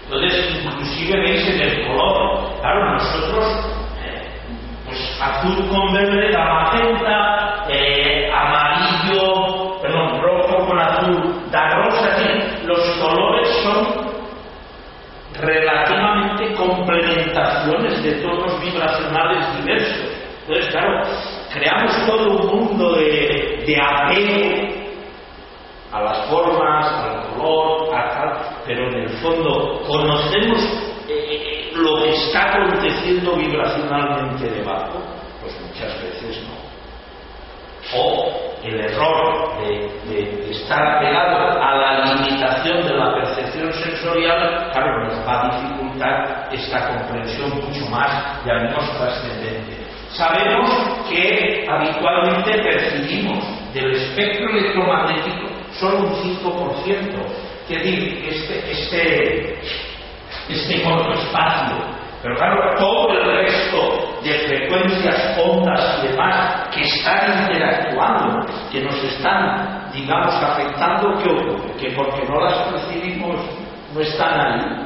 Entonces, 0.05 0.63
inclusive 0.63 1.19
veis 1.21 1.47
en 1.49 1.61
el 1.61 1.87
color, 1.87 2.59
claro, 2.61 2.93
nosotros, 2.93 3.45
eh, 4.03 4.29
pues 4.85 5.21
azul 5.21 5.67
con 5.69 5.93
verde 5.93 6.31
da 6.31 6.45
magenta, 6.45 7.65
eh, 7.69 8.31
amarillo, 8.31 9.81
perdón, 9.81 10.21
rojo 10.21 10.67
con 10.67 10.79
azul 10.79 11.49
da 11.49 11.69
rosa, 11.77 12.17
los 12.65 12.79
colores 13.01 13.49
son 13.63 14.13
relativamente 15.41 16.42
complementaciones 16.55 18.03
de 18.03 18.11
tonos 18.21 18.59
vibracionales 18.61 19.57
diversos. 19.57 20.09
Entonces, 20.41 20.71
claro, 20.71 21.01
creamos 21.53 22.05
todo 22.05 22.29
un 22.31 22.47
mundo 22.47 22.95
de, 22.95 23.63
de 23.65 23.77
apego 23.81 24.83
a 25.93 26.01
las 26.01 26.25
formas, 26.27 26.85
al 26.85 27.21
color, 27.29 27.95
a 27.95 28.09
tal, 28.09 28.39
pero 28.65 28.87
en 28.89 28.95
el 29.03 29.09
fondo 29.19 29.81
conocemos 29.87 30.59
eh, 31.07 31.11
eh, 31.11 31.71
lo 31.75 32.01
que 32.01 32.09
está 32.09 32.49
aconteciendo 32.49 33.35
vibracionalmente 33.35 34.49
debajo, 34.49 34.99
pues 35.39 35.53
muchas 35.61 36.01
veces 36.01 36.43
no. 36.47 36.63
O 37.95 38.53
el 38.63 38.79
error 38.79 39.59
de, 39.59 40.49
estar 40.49 40.99
pegado 40.99 41.61
a 41.61 41.75
la 41.75 42.15
limitación 42.15 42.87
de 42.87 42.93
la 42.95 43.13
percepción 43.13 43.71
sensorial, 43.73 44.71
claro, 44.71 45.05
nos 45.05 45.27
va 45.27 45.41
a 45.41 45.61
dificultar 45.61 45.92
esta 46.51 46.87
comprensión 46.87 47.49
mucho 47.55 47.85
más, 47.89 48.43
ya 48.45 48.53
menos 48.55 48.97
trascendente. 48.97 49.83
Sabemos 50.11 50.69
que 51.09 51.65
habitualmente 51.67 52.51
percibimos 52.61 53.43
del 53.73 53.91
espectro 53.93 54.49
electromagnético 54.49 55.47
solo 55.79 55.99
un 55.99 56.13
5%. 56.13 57.43
Es 57.63 57.69
decir, 57.69 58.25
este, 58.29 58.71
este, 58.71 59.59
este 60.49 60.83
corto 60.83 61.13
espacio. 61.13 61.77
Pero 62.21 62.35
claro, 62.35 62.75
todo 62.77 63.11
el 63.11 63.25
resto 63.25 64.21
de 64.23 64.31
frecuencias, 64.47 65.37
ondas 65.37 65.99
y 66.03 66.07
demás 66.07 66.69
que 66.73 66.83
están 66.83 67.43
interactuando, 67.43 68.45
que 68.71 68.81
nos 68.81 68.95
están, 69.03 69.91
digamos, 69.91 70.33
afectando, 70.35 71.17
¿qué 71.21 71.29
ocurre? 71.29 71.73
Que 71.79 71.89
porque 71.91 72.25
no 72.29 72.39
las 72.41 72.53
percibimos, 72.69 73.35
no 73.93 73.99
están 73.99 74.39
ahí. 74.39 74.83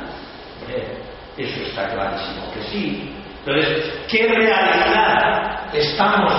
Eso 1.38 1.62
está 1.64 1.88
clarísimo 1.90 2.52
que 2.54 2.64
sí. 2.72 3.14
Entonces, 3.46 3.94
¿qué 4.10 4.28
realidad 4.28 5.74
estamos, 5.74 6.34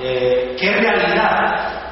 eh, 0.00 0.54
qué 0.58 0.72
realidad 0.72 1.82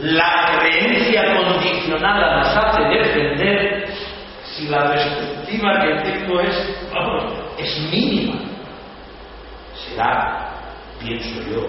la 0.00 0.58
creencia 0.58 1.36
condicionada 1.36 2.38
nos 2.38 2.56
hace 2.56 2.82
defender 2.82 3.88
si 4.44 4.68
la 4.68 4.90
perspectiva 4.90 5.80
que 5.80 6.10
tengo 6.10 6.40
es, 6.40 6.54
es 7.58 7.78
mínima. 7.90 8.40
Será, 9.74 10.50
pienso 11.00 11.40
yo, 11.50 11.66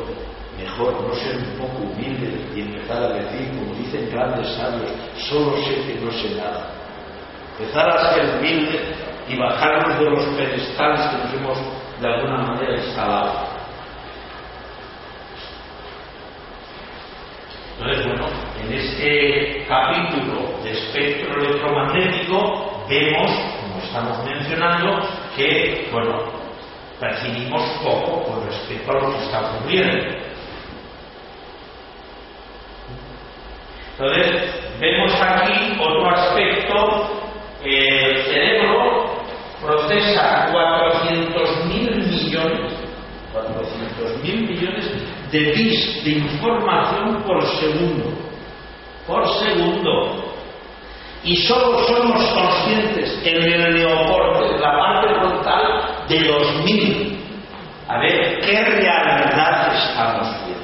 mejor 0.58 1.02
no 1.02 1.14
ser 1.16 1.38
un 1.38 1.58
poco 1.58 1.84
humilde 1.84 2.46
y 2.56 2.62
empezar 2.62 3.04
a 3.04 3.14
decir, 3.14 3.50
como 3.50 3.74
dicen 3.76 4.10
grandes 4.12 4.48
sabios, 4.56 4.92
solo 5.30 5.58
sé 5.58 5.76
que 5.88 6.00
no 6.00 6.12
sé 6.12 6.36
nada. 6.36 6.83
Empezar 7.60 7.90
a 7.90 8.14
ser 8.14 8.38
humilde 8.38 8.96
y 9.28 9.38
bajarnos 9.38 10.00
de 10.00 10.10
los 10.10 10.24
pedestales 10.36 11.02
que 11.02 11.18
nos 11.18 11.34
hemos 11.34 11.58
de 12.02 12.08
alguna 12.08 12.38
manera 12.38 12.76
instalado. 12.78 13.48
Entonces, 17.80 18.06
bueno, 18.08 18.28
en 18.62 18.74
este 18.74 19.66
capítulo 19.68 20.60
de 20.64 20.72
espectro 20.72 21.42
electromagnético 21.42 22.86
vemos, 22.90 23.32
como 23.62 23.84
estamos 23.84 24.26
mencionando, 24.26 25.08
que, 25.36 25.90
bueno, 25.92 26.24
percibimos 27.00 27.62
poco 27.84 28.24
con 28.24 28.46
respecto 28.46 28.92
a 28.92 28.96
lo 28.96 29.12
que 29.12 29.24
está 29.26 29.42
ocurriendo. 29.42 30.06
Entonces, 33.92 34.80
vemos 34.80 35.14
aquí 35.22 35.78
otro 35.80 36.10
aspecto, 36.10 37.13
el 37.72 38.24
cerebro 38.24 39.16
procesa 39.62 40.52
400.000 40.52 42.08
millones, 42.08 42.74
400.000 43.34 44.48
millones 44.48 44.92
de 45.32 45.40
bits 45.40 46.04
de 46.04 46.12
información 46.12 47.24
por 47.24 47.42
segundo. 47.60 48.12
Por 49.08 49.28
segundo. 49.40 50.34
Y 51.24 51.38
solo 51.38 51.80
somos 51.88 52.22
conscientes 52.34 53.22
en 53.26 53.44
el 53.44 53.76
neocorte, 53.76 54.60
la 54.60 54.72
parte 54.78 55.08
frontal, 55.20 56.06
de 56.10 56.20
los 56.20 56.64
mil. 56.66 57.18
A 57.88 57.98
ver, 58.00 58.42
¿qué 58.42 58.62
realidad 58.62 59.74
estamos 59.74 60.28
viendo? 60.46 60.64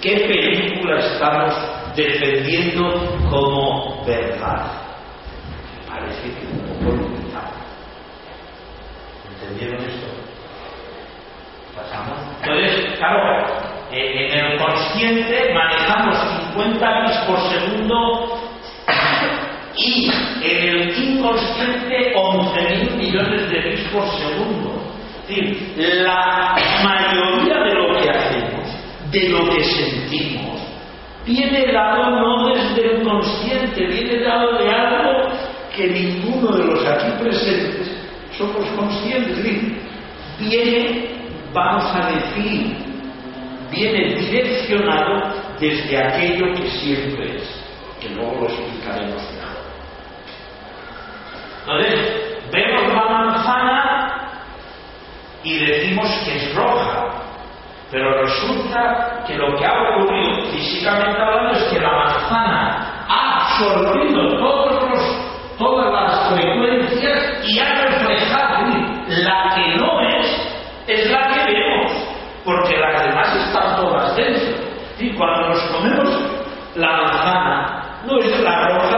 ¿Qué 0.00 0.14
película 0.26 0.98
estamos 0.98 1.54
defendiendo 1.94 2.88
como 3.30 4.04
verdad? 4.06 4.70
Parece 5.88 6.22
que 6.22 6.46
un 6.46 6.78
poco 6.78 6.96
limitado. 6.96 7.52
¿Entendieron 9.30 9.80
esto? 9.84 10.06
Pasamos. 11.76 12.18
Entonces, 12.42 12.87
claro, 12.98 13.68
eh, 13.92 14.28
en 14.32 14.44
el 14.44 14.58
consciente 14.58 15.54
manejamos 15.54 16.18
50 16.52 17.00
bits 17.00 17.18
por 17.26 17.40
segundo 17.50 18.38
y 19.76 20.10
en 20.42 20.68
el 20.68 20.98
inconsciente 20.98 22.12
11.000 22.14 22.96
millones 22.96 23.50
de 23.50 23.60
bits 23.60 23.88
por 23.92 24.04
segundo. 24.08 24.82
Es 25.28 25.36
decir, 25.36 26.02
la 26.02 26.56
mayoría 26.84 27.58
de 27.58 27.74
lo 27.74 27.94
que 27.94 28.10
hacemos, 28.10 28.66
de 29.10 29.28
lo 29.28 29.48
que 29.50 29.64
sentimos, 29.64 30.60
viene 31.24 31.70
dado 31.72 32.10
no 32.10 32.48
desde 32.54 32.96
el 32.96 33.02
consciente, 33.02 33.86
viene 33.86 34.22
dado 34.22 34.58
de 34.58 34.70
algo 34.70 35.28
que 35.76 35.86
ninguno 35.86 36.56
de 36.56 36.64
los 36.64 36.86
aquí 36.86 37.10
presentes 37.22 37.90
somos 38.36 38.66
conscientes. 38.70 39.38
Es 39.38 39.78
viene, 40.38 41.10
vamos 41.52 41.84
a 41.94 42.10
decir, 42.10 42.87
viene 43.70 44.14
direccionado 44.14 45.34
desde 45.58 45.96
aquello 45.96 46.54
que 46.54 46.68
siempre 46.68 47.36
es, 47.36 47.66
que 48.00 48.08
luego 48.10 48.40
lo 48.40 48.46
explicaremos 48.46 49.22
mejor. 49.32 49.58
Entonces, 51.60 52.38
vemos 52.50 52.94
la 52.94 53.04
manzana 53.08 54.30
y 55.42 55.58
decimos 55.64 56.08
que 56.24 56.36
es 56.36 56.54
roja, 56.54 57.08
pero 57.90 58.22
resulta 58.22 59.24
que 59.26 59.34
lo 59.34 59.56
que 59.56 59.64
ha 59.64 59.72
ocurrido 59.72 60.44
físicamente 60.52 61.20
hablando 61.20 61.58
es 61.58 61.64
que 61.64 61.80
la 61.80 61.90
manzana 61.90 63.04
ha 63.08 63.44
absorbido 63.44 64.38
todos 64.38 64.90
los, 64.90 65.56
todas 65.58 65.92
las 65.92 66.32
frecuencias 66.32 67.44
y 67.46 67.58
ha 67.58 67.86
reflejado 67.86 68.68
la 69.08 69.54
que 69.54 69.76
no 69.76 70.00
es, 70.00 70.26
es 70.86 71.10
la 71.10 71.28
que 71.28 71.52
vemos 71.52 72.08
porque 72.48 72.78
las 72.78 73.04
demás. 73.04 73.47
Y 74.98 75.10
cuando 75.14 75.48
nos 75.48 75.60
comemos 75.64 76.08
la 76.74 76.92
manzana, 76.92 78.02
no 78.06 78.18
es 78.18 78.40
la 78.40 78.68
roja 78.68 78.88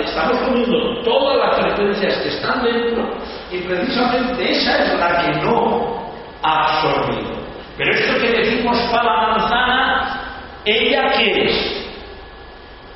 estamos 0.00 0.38
comiendo 0.38 1.02
todas 1.02 1.36
las 1.38 1.60
frecuencias 1.60 2.18
que 2.18 2.28
están 2.28 2.62
dentro, 2.62 3.08
y 3.50 3.58
precisamente 3.58 4.52
esa 4.52 4.84
es 4.84 4.98
la 4.98 5.22
que 5.22 5.40
no 5.42 6.12
ha 6.42 6.64
absorbido. 6.64 7.38
Pero 7.76 7.92
esto 7.92 8.20
que 8.20 8.32
decimos 8.32 8.76
para 8.90 9.04
la 9.04 9.28
manzana, 9.28 10.20
¿ella 10.64 11.12
qué 11.16 11.44
es? 11.46 11.88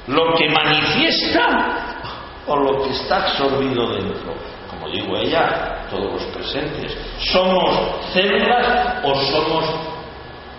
¿Lo 0.08 0.34
que 0.34 0.48
manifiesta 0.48 2.00
o 2.46 2.56
lo 2.56 2.82
que 2.82 2.90
está 2.90 3.24
absorbido 3.24 3.94
dentro? 3.94 4.34
Como 4.68 4.88
digo 4.88 5.16
ella, 5.16 5.86
todos 5.90 6.12
los 6.12 6.22
presentes. 6.34 6.96
¿Somos 7.32 8.06
células 8.12 8.96
o 9.04 9.14
somos 9.14 9.91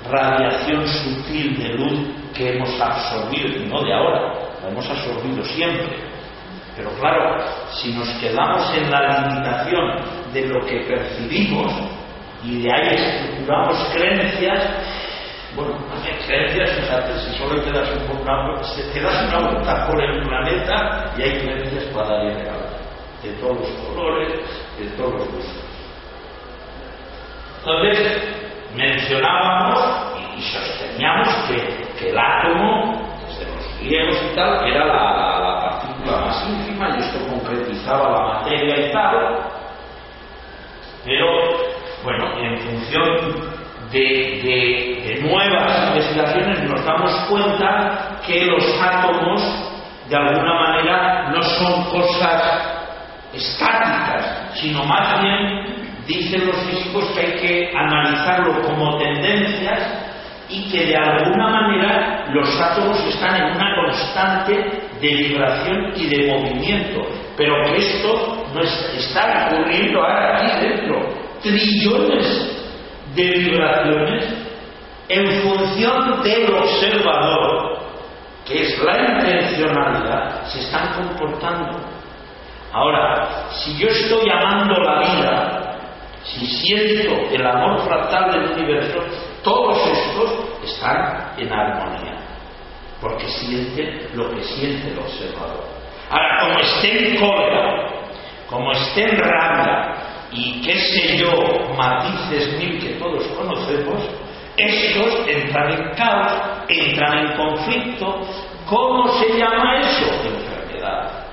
radiación 0.10 0.88
sutil 0.88 1.58
de 1.58 1.74
luz 1.76 2.00
que 2.34 2.56
hemos 2.56 2.80
absorbido, 2.80 3.48
y 3.48 3.66
no 3.68 3.84
de 3.84 3.94
ahora, 3.94 4.34
la 4.62 4.70
hemos 4.70 4.90
absorbido 4.90 5.44
siempre. 5.46 6.14
Pero 6.76 6.90
claro, 7.00 7.40
si 7.72 7.94
nos 7.94 8.10
quedamos 8.20 8.74
en 8.76 8.90
la 8.90 9.20
limitación 9.20 10.34
de 10.34 10.48
lo 10.48 10.66
que 10.66 10.80
percibimos 10.88 11.72
y 12.44 12.64
de 12.64 12.74
ahí 12.74 12.96
estructuramos 12.96 13.78
creencias, 13.94 14.70
bueno, 15.56 15.78
creencias, 16.26 16.72
fíjate, 16.72 17.20
si 17.20 17.38
solo 17.38 17.62
te 17.62 17.72
das 17.72 17.90
un 17.92 18.08
poco, 18.08 18.26
te 18.92 19.02
das 19.02 19.34
una 19.34 19.52
vuelta 19.52 19.88
por 19.88 20.04
el 20.04 20.24
planeta 20.24 21.14
y 21.16 21.22
hay 21.22 21.40
creencias 21.40 21.84
para 21.94 22.08
dar 22.10 22.84
de 23.22 23.32
todos 23.40 23.60
los 23.60 23.70
colores, 23.88 24.34
de 24.80 24.86
todos 24.98 25.14
los 25.14 25.28
gustos. 25.32 25.64
Entonces, 27.60 28.43
mencionábamos 28.76 30.14
y 30.38 30.42
sosteníamos 30.42 31.28
que, 31.48 32.10
el 32.10 32.18
átomo, 32.18 33.02
desde 33.28 33.46
los 33.46 33.80
griegos 33.80 34.18
y 34.32 34.36
tal, 34.36 34.68
era 34.68 34.86
la, 34.86 35.70
partícula 35.70 36.18
más 36.18 36.50
ínfima 36.50 36.90
y 36.90 37.00
esto 37.00 37.20
concretizaba 37.28 38.10
la 38.10 38.34
materia 38.34 38.88
y 38.88 38.92
tal. 38.92 39.40
Pero, 41.06 41.28
bueno, 42.04 42.38
en 42.40 42.58
función 42.60 43.54
de, 43.92 45.20
nuevas 45.22 45.88
investigaciones 45.90 46.64
nos 46.64 46.84
damos 46.84 47.12
cuenta 47.30 48.20
que 48.26 48.46
los 48.46 48.64
átomos, 48.82 49.42
de 50.10 50.16
alguna 50.16 50.54
manera, 50.54 51.30
no 51.30 51.42
son 51.42 51.84
cosas 51.86 52.74
estáticas, 53.34 54.52
sino 54.56 54.84
más 54.84 55.22
bien, 55.22 55.83
dicen 56.08 56.48
los 56.48 56.56
físicos, 56.64 57.06
que 57.12 57.20
hay 57.20 57.34
que 57.40 57.72
analizarlo 57.76 58.62
como 58.62 58.98
tendencias 58.98 60.04
y 60.50 60.70
que 60.72 60.86
de 60.86 60.98
alguna 60.98 61.50
manera 61.50 62.26
los 62.34 62.60
átomos 62.60 63.00
están 63.08 63.36
en 63.36 63.56
una 63.56 63.76
constante 63.76 64.54
de 65.02 65.08
vibración 65.08 65.94
y 65.96 66.08
de 66.08 66.32
movimiento, 66.32 67.02
pero 67.38 67.56
que 67.66 67.78
esto 67.78 68.46
no 68.54 68.62
está 68.62 69.50
ocurriendo 69.52 70.02
ahora 70.02 70.38
aquí 70.38 70.68
dentro. 70.68 71.24
Trillones 71.42 72.54
de 73.16 73.24
vibraciones 73.24 74.26
en 75.10 75.42
función 75.42 76.24
del 76.24 76.54
observador, 76.54 77.80
que 78.46 78.64
es 78.64 78.84
la 78.84 79.14
intencionalidad, 79.14 80.46
se 80.46 80.60
están 80.60 80.94
comportando. 80.94 81.80
Ahora, 82.72 83.48
si 83.52 83.78
yo 83.78 83.88
estoy 83.88 84.30
amando 84.30 84.74
la 84.82 85.00
vida, 85.00 85.63
si 86.24 86.46
siento 86.46 87.30
el 87.32 87.46
amor 87.46 87.82
fractal 87.86 88.32
del 88.32 88.52
universo, 88.54 89.00
todos 89.44 89.78
estos 89.88 90.32
están 90.64 91.34
en 91.38 91.52
armonía, 91.52 92.16
porque 93.02 93.28
sienten 93.28 94.08
lo 94.16 94.30
que 94.30 94.42
siente 94.44 94.92
el 94.92 95.00
observador. 95.00 95.66
Ahora, 96.10 96.40
como 96.42 96.60
estén 96.60 97.06
en 97.06 97.20
cólera, 97.20 97.90
como 98.50 98.72
estén 98.72 99.10
en 99.10 99.18
rabia, 99.18 99.96
y 100.32 100.62
qué 100.62 100.80
sé 100.80 101.18
yo, 101.18 101.30
matices 101.76 102.58
mil 102.58 102.80
que 102.80 102.94
todos 102.94 103.24
conocemos, 103.28 104.02
estos 104.58 105.28
entran 105.28 105.72
en 105.72 105.96
caos, 105.96 106.32
entran 106.68 107.18
en 107.20 107.38
conflicto. 107.38 108.22
¿Cómo 108.70 109.08
se 109.20 109.38
llama 109.38 109.80
eso? 109.80 110.06
Enfermedad. 110.24 111.26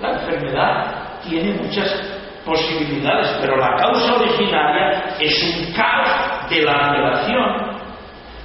La 0.00 0.12
enfermedad 0.12 1.20
tiene 1.28 1.54
muchas 1.54 2.17
posibilidades, 2.48 3.38
pero 3.40 3.56
la 3.56 3.76
causa 3.76 4.14
originaria 4.14 5.14
es 5.20 5.42
un 5.42 5.72
caos 5.74 6.48
de 6.48 6.62
la 6.62 6.90
migración, 6.90 7.78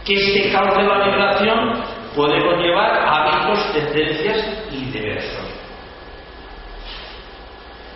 que 0.05 0.13
este 0.13 0.51
caos 0.51 0.77
de 0.77 0.83
la 0.83 1.05
migración 1.05 1.83
puede 2.15 2.43
conllevar 2.45 2.91
hábitos, 3.07 3.73
tendencias 3.73 4.67
y 4.71 4.91
diversos. 4.91 5.43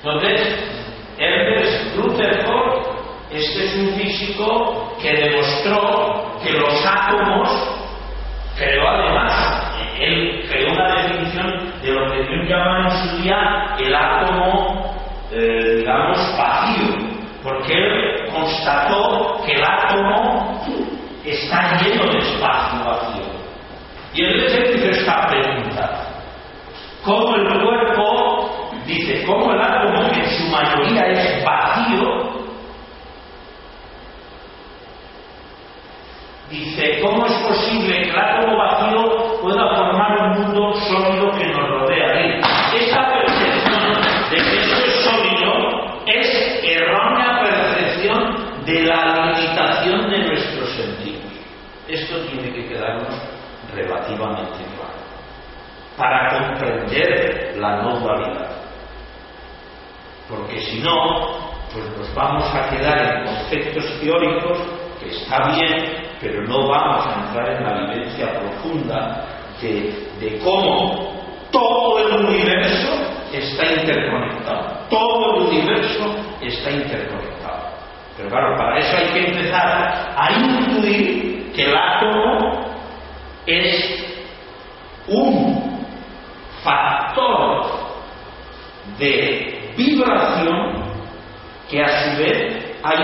Entonces, 0.04 0.58
Herbert 1.18 1.96
Rutherford, 1.96 2.98
este 3.32 3.66
es 3.66 3.76
un 3.76 3.90
físico 4.00 4.96
que 5.02 5.12
demostró 5.12 6.40
que 6.42 6.52
los 6.54 6.86
átomos, 6.86 7.50
creó 8.58 8.88
además, 8.88 9.68
él 10.00 10.46
creó 10.48 10.72
una 10.72 10.96
definición 10.96 11.74
de 11.82 11.92
lo 11.92 12.12
que 12.12 12.24
Jung 12.26 12.48
llama 12.48 12.86
en 12.86 12.92
su 12.92 13.84
el 13.84 13.96
átomo, 13.96 14.87
eh, 15.32 15.76
digamos, 15.78 16.18
vacío, 16.38 16.96
porque 17.44 17.74
él 17.74 18.30
constató 18.32 19.42
que 19.46 19.54
el 19.54 19.64
átomo 19.64 20.64
está 21.26 21.78
lleno 21.82 22.12
de 22.12 22.20
espacio 22.20 22.86
vacío. 22.86 23.38
Y 24.14 24.24
él 24.24 24.46
hizo 24.46 24.90
esta 24.90 25.28
pregunta, 25.28 26.08
¿cómo 27.04 27.36
el 27.36 27.62
cuerpo 27.62 28.72
dice, 28.86 29.24
¿cómo 29.26 29.54
el 29.54 29.62
átomo 29.62 30.10
que 30.12 30.22
en 30.22 30.30
su 30.30 30.48
mayoría 30.50 31.06
es 31.08 31.44
vacío? 31.44 32.38
Dice, 36.50 37.02
¿cómo 37.02 37.26
es 37.26 37.34
posible 37.34 38.02
que 38.04 38.10
el 38.10 38.18
átomo 38.18 38.58
vacío 38.58 39.42
pueda 39.42 39.76
formar 39.76 40.18
un 40.18 40.42
mundo 40.42 40.74
sólido 40.76 41.32
que 41.38 41.46
nos 41.48 41.70
rodea? 41.70 42.40
Esta 42.74 43.14
percepción 43.14 44.02
de 44.30 44.36
que 44.38 44.60
esto 44.62 44.86
es 44.86 45.04
sólido 45.04 46.04
es 46.06 46.64
errónea 46.64 47.42
percepción 47.42 48.66
de 48.66 48.82
la 48.82 49.34
limitación 49.36 50.10
de 50.10 50.20
nuestros 50.20 50.70
sentidos. 50.72 51.24
Esto 51.88 52.18
tiene 52.28 52.54
que 52.54 52.68
quedarnos 52.70 53.14
para 55.98 56.30
comprender 56.30 57.56
la 57.58 57.82
no 57.82 58.00
dualidad 58.00 58.58
porque 60.30 60.60
si 60.60 60.80
no, 60.82 61.54
pues 61.72 61.86
nos 61.98 62.14
vamos 62.14 62.44
a 62.54 62.70
quedar 62.70 63.18
en 63.18 63.26
conceptos 63.26 64.00
teóricos, 64.02 64.60
que 65.00 65.10
está 65.10 65.52
bien, 65.54 66.04
pero 66.20 66.44
no 66.44 66.68
vamos 66.68 67.06
a 67.08 67.28
entrar 67.28 67.50
en 67.50 67.64
la 67.64 67.88
vivencia 67.88 68.34
profunda 68.40 69.26
de, 69.62 70.40
cómo 70.44 71.14
todo 71.52 72.00
el 72.00 72.26
universo 72.26 72.90
está 73.32 73.66
interconectado. 73.74 74.86
Todo 74.90 75.36
el 75.36 75.42
universo 75.48 76.16
está 76.42 76.72
interconectado. 76.72 77.68
Pero 78.18 78.30
claro, 78.30 78.58
para 78.58 78.80
eso 78.80 78.98
hay 78.98 79.14
que 79.14 79.28
empezar 79.30 80.14
a 80.18 80.32
intuir 80.34 81.54
que 81.54 81.64
el 81.64 81.76
átomo 81.76 82.66
es 83.46 84.04
un 85.08 85.88
factor 86.64 87.66
de 88.98 89.58
vibración 89.98 90.84
que 91.70 91.84
a 91.84 91.88
su 92.04 92.18
vez 92.18 92.66
hay 92.84 92.98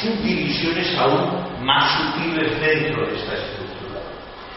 subdivisiones 0.00 0.96
aún 0.98 1.30
más 1.62 1.92
sutiles 1.98 2.60
dentro 2.60 3.06
de 3.06 3.14
esta 3.16 3.34
estructura. 3.34 4.00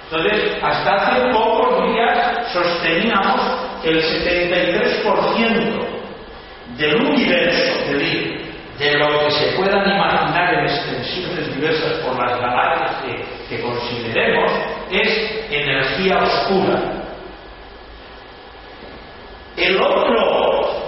Entonces, 0.05 0.57
hasta 0.61 0.95
hace 0.95 1.31
pocos 1.31 1.91
días 1.91 2.47
sosteníamos 2.51 3.41
que 3.81 3.89
el 3.89 4.01
73% 4.01 5.93
del 6.77 6.95
universo, 6.95 7.91
de, 7.91 8.53
de 8.79 8.97
lo 8.97 9.19
que 9.19 9.31
se 9.31 9.51
puedan 9.55 9.91
imaginar 9.91 10.53
en 10.55 10.65
extensiones 10.65 11.53
diversas 11.55 11.93
por 11.99 12.17
las 12.17 12.39
galaxias 12.39 13.03
que, 13.03 13.55
que 13.55 13.61
consideremos, 13.61 14.51
es 14.89 15.45
energía 15.51 16.23
oscura. 16.23 16.81
El 19.55 19.79
otro 19.79 20.42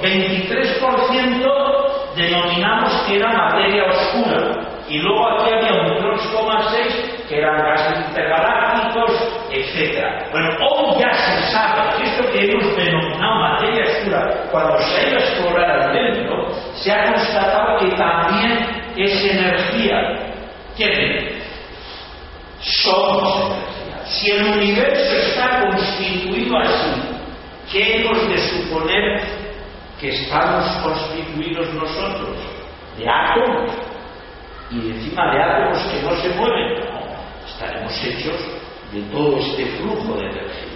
23% 0.05 2.15
denominamos 2.15 2.93
que 3.07 3.17
era 3.17 3.33
materia 3.33 3.85
oscura. 3.85 4.61
Y 4.87 4.99
luego 4.99 5.27
aquí 5.27 5.49
había 5.51 5.81
un 5.81 5.87
2,6 5.87 7.25
que 7.27 7.39
eran 7.39 7.57
gases 7.57 8.05
intergalácticos, 8.07 9.11
etc. 9.51 10.29
Bueno, 10.31 10.49
hoy 10.61 10.99
ya 10.99 11.11
se 11.11 11.41
sabe 11.51 11.97
que 11.97 12.03
esto 12.03 12.31
que 12.31 12.45
hemos 12.45 12.75
denominado 12.75 13.39
materia 13.39 13.83
oscura, 13.83 14.47
cuando 14.51 14.77
se 14.77 14.95
ha 14.95 15.07
ido 15.09 15.17
a 15.17 15.21
explorar 15.21 15.81
adentro, 15.89 16.51
se 16.75 16.91
ha 16.91 17.11
constatado 17.11 17.79
que 17.79 17.89
también 17.95 18.59
es 18.95 19.25
energía. 19.25 20.19
¿Qué 20.77 21.41
Somos 22.61 23.47
energía. 23.47 24.05
Si 24.05 24.29
el 24.31 24.45
universo 24.45 25.15
está 25.15 25.61
constituido 25.61 26.59
así, 26.59 27.01
¿qué 27.71 28.01
hemos 28.01 28.29
de 28.29 28.37
suponer 28.37 29.34
que 29.99 30.09
estamos 30.09 30.65
constituidos 30.83 31.73
nosotros 31.73 32.37
de 32.97 33.09
átomos 33.09 33.71
y 34.71 34.91
encima 34.91 35.31
de 35.31 35.41
átomos 35.41 35.83
que 35.85 36.01
no 36.01 36.11
se 36.17 36.29
mueven, 36.29 36.79
no, 36.79 37.47
estaremos 37.47 38.03
hechos 38.03 38.35
de 38.91 39.01
todo 39.11 39.37
este 39.37 39.65
flujo 39.77 40.13
de 40.17 40.25
energía. 40.25 40.75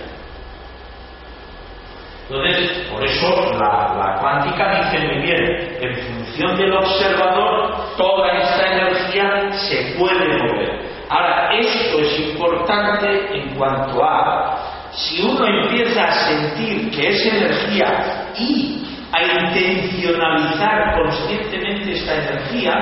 Entonces, 2.30 2.88
por 2.92 3.04
eso 3.04 3.52
la, 3.54 3.96
la 3.98 4.18
cuántica 4.20 4.84
dice 4.84 5.00
muy 5.08 5.24
bien, 5.24 5.78
en 5.82 5.96
función 5.96 6.58
del 6.58 6.74
observador, 6.74 7.96
toda 7.98 8.32
esta 8.34 8.72
energía 8.72 9.52
se 9.54 9.96
puede 9.98 10.28
mover. 10.38 10.80
Ahora, 11.10 11.58
esto 11.58 12.00
es 12.00 12.20
importante 12.20 13.36
en 13.36 13.56
cuanto 13.56 14.04
a 14.04 14.58
si 14.92 15.22
uno 15.24 15.46
empieza 15.48 16.04
a 16.04 16.12
sentir 16.12 16.92
que 16.92 17.10
es 17.10 17.26
energía 17.26 18.28
y 18.38 18.88
a 19.12 19.24
intencionalizar 19.24 20.93
conscientemente 21.02 21.93
esta 21.93 22.15
energía, 22.15 22.74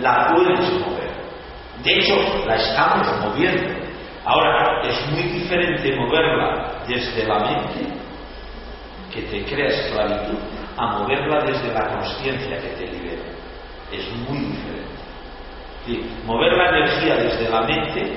la 0.00 0.32
puedes 0.34 0.72
mover. 0.80 1.10
De 1.82 1.98
hecho, 1.98 2.14
la 2.46 2.56
estamos 2.56 3.06
moviendo. 3.22 3.80
Ahora, 4.24 4.82
es 4.82 5.10
muy 5.10 5.22
diferente 5.22 5.96
moverla 5.96 6.82
desde 6.86 7.26
la 7.26 7.38
mente, 7.38 7.86
que 9.12 9.22
te 9.22 9.44
crea 9.44 9.68
esclavitud, 9.68 10.38
a 10.76 10.98
moverla 10.98 11.44
desde 11.44 11.72
la 11.72 11.88
conciencia 11.88 12.58
que 12.60 12.68
te 12.68 12.86
libera. 12.86 13.22
Es 13.90 14.06
muy 14.28 14.38
diferente. 14.38 14.90
mover 16.26 16.52
la 16.52 16.68
energía 16.68 17.16
desde 17.16 17.48
la 17.48 17.62
mente 17.62 18.12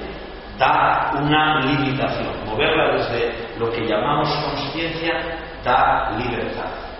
da 0.59 1.11
una 1.15 1.61
limitación. 1.61 2.45
Moverla 2.45 2.97
desde 2.97 3.57
lo 3.57 3.71
que 3.71 3.85
llamamos 3.85 4.29
conciencia 4.45 5.39
da 5.63 6.11
libertad. 6.17 6.92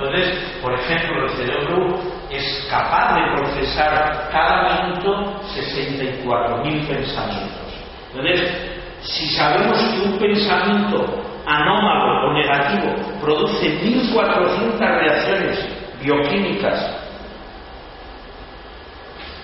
Entonces, 0.00 0.30
por 0.62 0.72
ejemplo, 0.72 1.24
el 1.24 1.30
cerebro 1.30 1.98
es 2.30 2.66
capaz 2.70 3.16
de 3.16 3.36
procesar 3.36 4.30
cada 4.32 4.86
minuto 4.86 5.42
64.000 5.54 6.86
pensamientos. 6.88 7.74
Entonces, 8.14 8.80
si 9.02 9.28
sabemos 9.36 9.78
que 9.78 10.08
un 10.08 10.18
pensamiento 10.18 11.22
anómalo 11.44 12.30
o 12.30 12.32
negativo 12.32 12.94
produce 13.20 13.78
1.400 13.82 14.78
reacciones 14.78 15.68
bioquímicas, 16.02 16.96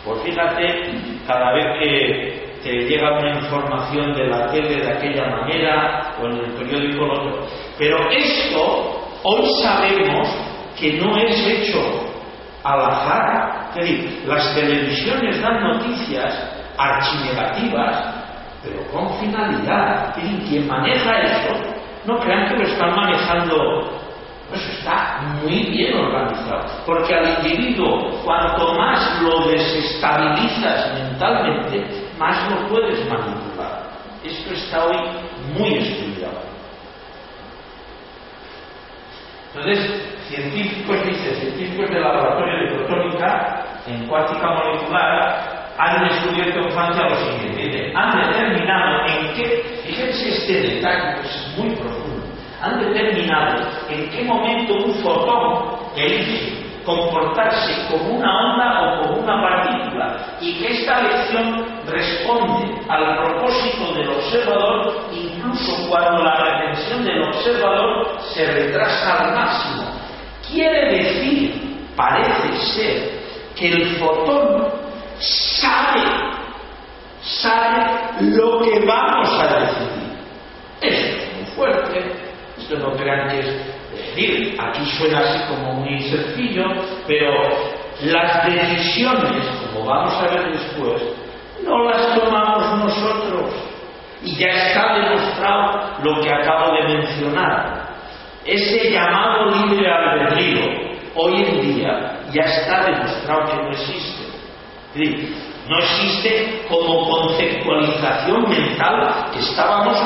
pues 0.06 0.22
fíjate, 0.22 0.94
cada 1.26 1.52
vez 1.52 1.66
que 1.80 2.46
te 2.62 2.72
llega 2.88 3.18
una 3.18 3.40
información 3.40 4.14
de 4.14 4.26
la 4.26 4.46
tele 4.46 4.76
de 4.76 4.90
aquella 4.90 5.28
manera 5.28 6.14
o 6.18 6.26
en 6.26 6.36
el 6.38 6.52
periódico 6.52 7.04
otro. 7.04 7.46
Pero 7.78 8.10
esto 8.10 9.05
hoy 9.26 9.44
sabemos 9.62 10.28
que 10.78 10.92
no 10.94 11.16
es 11.16 11.46
hecho 11.46 11.80
al 12.62 12.80
azar. 12.80 13.70
Es 13.70 13.82
decir, 13.82 14.24
las 14.26 14.54
televisiones 14.54 15.42
dan 15.42 15.60
noticias 15.60 16.32
archinegativas, 16.78 18.14
pero 18.62 18.82
con 18.92 19.18
finalidad. 19.18 20.14
Y 20.16 20.48
quien 20.48 20.66
maneja 20.66 21.20
eso, 21.20 21.54
no 22.06 22.18
crean 22.20 22.48
que 22.48 22.56
lo 22.56 22.62
están 22.62 22.94
manejando 22.94 24.06
pues 24.48 24.62
está 24.78 25.22
muy 25.42 25.70
bien 25.70 25.92
organizado, 25.96 26.66
porque 26.86 27.12
al 27.12 27.44
individuo, 27.44 28.12
cuanto 28.24 28.74
más 28.74 29.20
lo 29.20 29.48
desestabilizas 29.48 30.94
mentalmente, 30.94 31.84
más 32.16 32.48
lo 32.48 32.68
puedes 32.68 33.00
manipular. 33.08 33.90
Esto 34.22 34.54
está 34.54 34.86
hoy 34.86 34.96
muy 35.58 35.78
estudiado. 35.78 36.25
Entonces, 39.56 40.18
científicos, 40.28 40.96
dice, 41.06 41.34
científicos 41.36 41.88
del 41.88 42.02
laboratorio 42.02 42.58
de 42.58 42.74
protónica 42.74 43.64
en 43.86 44.06
cuántica 44.06 44.50
molecular 44.50 45.72
han 45.78 46.08
descubierto 46.08 46.58
en 46.60 46.70
Francia 46.72 47.08
lo 47.08 47.16
siguiente, 47.16 47.92
han 47.94 48.18
determinado 48.18 49.06
en 49.06 49.34
qué, 49.34 49.62
fíjense 49.84 50.28
este 50.28 50.74
detalle, 50.74 51.20
que 51.20 51.28
es 51.28 51.54
muy 51.56 51.70
profundo, 51.74 52.26
han 52.60 52.80
determinado 52.80 53.66
en 53.88 54.10
qué 54.10 54.24
momento 54.24 54.74
un 54.74 54.94
fotón 54.96 55.78
elige 55.96 56.66
comportarse 56.84 57.88
como 57.90 58.16
una 58.16 58.52
onda 58.52 58.80
o 58.80 59.02
como 59.02 59.20
una 59.22 59.42
partícula 59.42 60.16
y 60.40 60.54
que 60.58 60.68
esta 60.68 61.02
lección 61.02 61.66
responde 61.86 62.80
al 62.88 63.24
propósito 63.24 63.92
del 63.94 64.08
observador 64.08 65.08
incluso 65.46 65.88
cuando 65.88 66.22
la 66.22 66.36
retención 66.36 67.04
del 67.04 67.22
observador 67.22 68.20
se 68.34 68.46
retrasa 68.46 69.24
al 69.24 69.34
máximo. 69.34 69.84
Quiere 70.48 71.02
decir, 71.02 71.88
parece 71.96 72.56
ser, 72.74 73.10
que 73.56 73.68
el 73.68 73.96
fotón 73.96 74.68
sabe, 75.18 76.02
sabe 77.22 78.32
lo 78.32 78.60
que 78.62 78.84
vamos 78.84 79.28
a 79.40 79.60
decidir. 79.60 80.16
Esto 80.80 81.16
es 81.16 81.36
muy 81.36 81.44
fuerte, 81.56 82.12
esto 82.58 82.78
no 82.78 82.92
crean 82.96 83.28
que 83.28 83.40
es 83.40 84.16
decir, 84.16 84.56
aquí 84.60 84.84
suena 84.98 85.20
así 85.20 85.38
como 85.48 85.72
muy 85.74 86.02
sencillo, 86.02 86.64
pero 87.06 87.32
las 88.02 88.46
decisiones, 88.46 89.42
como 89.72 89.86
vamos 89.86 90.12
a 90.14 90.34
ver 90.34 90.52
después, 90.52 91.02
no 91.64 91.84
las 91.84 92.14
tomamos 92.14 92.84
nosotros. 92.84 93.50
Y 94.26 94.34
ya 94.34 94.48
está 94.48 94.92
demostrado 94.94 96.02
lo 96.02 96.20
que 96.20 96.34
acabo 96.34 96.72
de 96.72 96.96
mencionar. 96.96 97.94
Ese 98.44 98.90
llamado 98.90 99.52
libre 99.52 99.88
albedrío, 99.88 100.62
hoy 101.14 101.44
en 101.44 101.60
día, 101.62 102.18
ya 102.32 102.42
está 102.42 102.86
demostrado 102.86 103.44
que 103.46 103.56
no 103.56 103.70
existe. 103.70 104.26
no 105.68 105.78
existe 105.78 106.64
como 106.68 107.08
conceptualización 107.08 108.48
mental 108.48 109.30
que 109.32 109.38
estábamos 109.38 109.96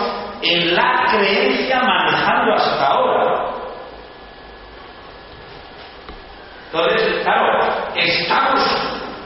en 0.43 0.75
la 0.75 1.07
creencia 1.11 1.81
manejando 1.81 2.55
hasta 2.57 2.87
ahora. 2.87 3.55
Entonces, 6.67 7.23
claro, 7.23 7.75
estamos 7.97 8.61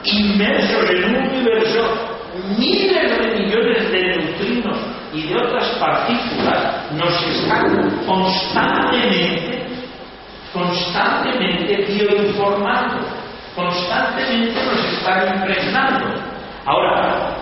inmersos 0.05 0.89
en 0.89 1.03
un 1.03 1.15
universo, 1.15 2.15
miles 2.57 3.17
de 3.17 3.39
millones 3.39 3.91
de 3.91 4.01
neutrinos 4.01 4.95
y 5.15 5.27
de 5.27 5.35
otras 5.35 5.67
partículas 5.79 6.91
nos 6.91 7.23
están 7.23 7.89
constantemente, 8.05 9.65
constantemente 10.53 11.85
bioinformando, 11.87 13.07
constantemente 13.55 14.61
nos 14.65 14.85
están 14.93 15.37
impregnando. 15.37 16.21
Ahora, 16.65 17.33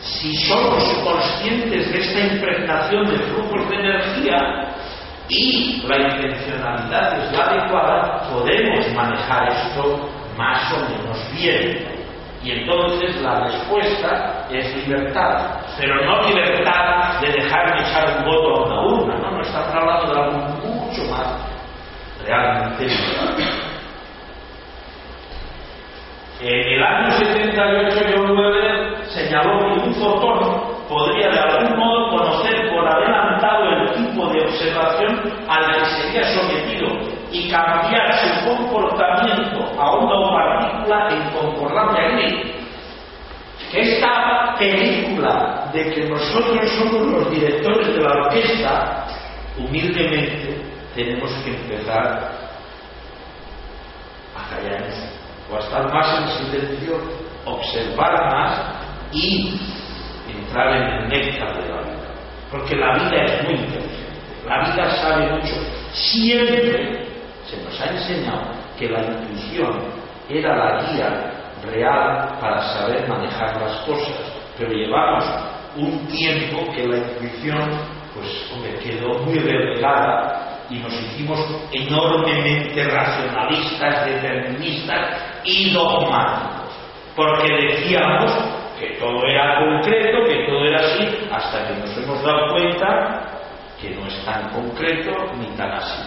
si 0.00 0.34
somos 0.46 0.82
conscientes 1.04 1.92
de 1.92 2.00
esta 2.00 2.34
impregnación 2.34 3.10
de 3.10 3.18
flujos 3.18 3.68
de 3.68 3.74
energía, 3.76 4.72
y 5.28 5.82
la 5.86 5.96
intencionalidad 5.96 7.24
es 7.24 7.32
la 7.32 7.44
adecuada, 7.44 8.28
podemos 8.30 8.92
manejar 8.94 9.48
esto 9.48 10.10
más 10.36 10.72
o 10.72 10.80
menos 10.90 11.18
bien. 11.32 11.91
Y 12.44 12.50
entonces 12.50 13.22
la 13.22 13.44
respuesta 13.44 14.46
es 14.50 14.86
libertad, 14.86 15.60
pero 15.78 15.94
no 16.04 16.22
libertad 16.22 17.20
de 17.20 17.32
dejar 17.32 17.74
de 17.74 17.82
echar 17.82 18.18
un 18.18 18.24
voto 18.24 18.56
a 18.56 18.66
una 18.66 18.80
urna, 18.82 19.14
no, 19.18 19.30
no 19.30 19.42
estamos 19.42 19.72
hablando 19.72 20.12
de 20.12 20.20
algo 20.20 20.38
mucho 20.64 21.02
más 21.10 21.52
realmente 22.24 22.84
liberal. 22.84 23.62
En 26.40 26.72
el 26.72 26.82
año 26.82 27.12
78 27.12 28.16
John 28.16 28.36
Weber 28.36 28.96
señaló 29.06 29.60
que 29.60 29.88
un 29.88 29.94
fotón 29.94 30.72
podría 30.88 31.30
de 31.30 31.38
algún 31.38 31.78
modo 31.78 32.10
conocer 32.10 32.68
por 32.68 32.84
adelantado 32.88 33.64
el 33.70 33.92
tipo 33.92 34.26
de 34.26 34.40
observación 34.40 35.20
al 35.48 35.72
que 35.74 35.84
sería 35.84 36.24
sometido 36.34 36.88
y 37.30 37.48
cambiar 37.48 38.12
su 38.12 38.48
comportamiento 38.48 39.80
a 39.80 39.92
o 39.92 40.32
partícula 40.32 41.08
en. 41.10 41.51
Esta 43.72 44.54
película 44.58 45.70
de 45.72 45.94
que 45.94 46.06
nosotros 46.06 46.70
somos 46.78 47.06
los 47.06 47.30
directores 47.30 47.94
de 47.94 48.02
la 48.02 48.10
orquesta, 48.10 49.06
humildemente 49.56 50.60
tenemos 50.94 51.30
que 51.42 51.56
empezar 51.56 52.30
a 54.36 54.50
callarnos 54.50 54.94
o 55.50 55.56
a 55.56 55.58
estar 55.60 55.92
más 55.92 56.18
en 56.18 56.50
silencio, 56.50 57.00
observar 57.46 58.12
más 58.30 58.60
y 59.10 59.58
entrar 60.28 60.76
en 60.76 60.82
el 60.82 61.08
néctar 61.08 61.56
de 61.62 61.68
la 61.70 61.80
vida. 61.80 62.14
Porque 62.50 62.76
la 62.76 62.98
vida 62.98 63.24
es 63.24 63.44
muy 63.44 63.54
inteligente. 63.54 64.02
La 64.46 64.70
vida 64.70 64.90
sabe 64.90 65.32
mucho. 65.32 65.54
Siempre 65.94 67.06
se 67.48 67.56
nos 67.64 67.80
ha 67.80 67.86
enseñado 67.86 68.50
que 68.78 68.90
la 68.90 69.02
intuición 69.02 69.80
era 70.28 70.56
la 70.56 70.82
guía 70.82 71.41
real 71.64 72.36
para 72.40 72.60
saber 72.74 73.08
manejar 73.08 73.60
las 73.60 73.76
cosas. 73.86 74.14
Pero 74.58 74.72
llevamos 74.72 75.24
un 75.76 76.06
tiempo 76.06 76.70
que 76.72 76.86
la 76.86 76.98
intuición 76.98 77.70
pues 78.14 78.52
quedó 78.82 79.18
muy 79.20 79.38
revelada 79.38 80.58
y 80.68 80.78
nos 80.78 80.92
hicimos 80.92 81.40
enormemente 81.72 82.84
racionalistas, 82.84 84.06
deterministas 84.06 85.16
y 85.44 85.72
dogmáticos. 85.72 86.72
Porque 87.16 87.48
decíamos 87.48 88.32
que 88.78 88.96
todo 88.98 89.24
era 89.26 89.58
concreto, 89.60 90.24
que 90.26 90.46
todo 90.46 90.64
era 90.64 90.80
así, 90.80 91.28
hasta 91.30 91.68
que 91.68 91.74
nos 91.74 91.96
hemos 91.96 92.22
dado 92.22 92.52
cuenta 92.52 93.22
que 93.80 93.90
no 93.90 94.06
es 94.06 94.24
tan 94.24 94.48
concreto 94.50 95.10
ni 95.38 95.46
tan 95.56 95.72
así. 95.72 96.02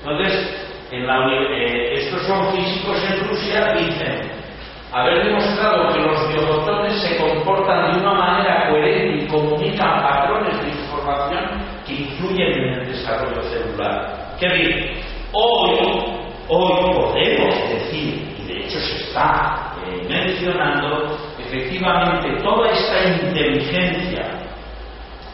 Entonces, 0.00 0.69
eh, 0.92 1.94
estos 1.94 2.26
son 2.26 2.52
físicos 2.52 2.96
en 3.04 3.28
Rusia, 3.28 3.74
dicen 3.74 4.40
haber 4.92 5.24
demostrado 5.24 5.92
que 5.92 6.00
los 6.00 6.28
biofotones 6.28 7.00
se 7.00 7.16
comportan 7.16 7.92
de 7.92 8.00
una 8.00 8.12
manera 8.12 8.68
coherente 8.68 9.24
y 9.24 9.28
comunican 9.28 10.02
patrones 10.02 10.60
de 10.60 10.68
información 10.68 11.44
que 11.86 11.94
influyen 11.94 12.52
en 12.52 12.74
el 12.80 12.86
desarrollo 12.88 13.40
celular. 13.42 14.34
¿Qué 14.38 14.48
decir? 14.48 15.00
Hoy, 15.32 15.78
hoy 16.48 16.92
podemos 16.92 17.54
decir, 17.68 18.36
y 18.42 18.46
de 18.48 18.64
hecho 18.64 18.80
se 18.80 18.96
está 19.04 19.76
mencionando, 20.08 21.16
efectivamente 21.38 22.42
toda 22.42 22.68
esta 22.70 23.26
inteligencia 23.26 24.40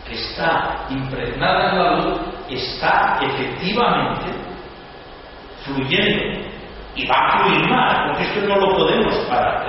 que 0.07 0.15
está 0.15 0.87
impregnada 0.91 1.71
en 1.71 1.79
la 1.79 1.97
luz 1.97 2.21
está 2.51 3.19
efectivamente 3.23 4.36
fluyendo 5.67 6.23
y 6.95 7.07
va 7.07 7.15
a 7.15 7.45
fluir 7.45 7.69
más, 7.69 8.09
porque 8.09 8.25
esto 8.25 8.41
no 8.49 8.57
lo 8.57 8.77
podemos 8.77 9.15
parar. 9.29 9.67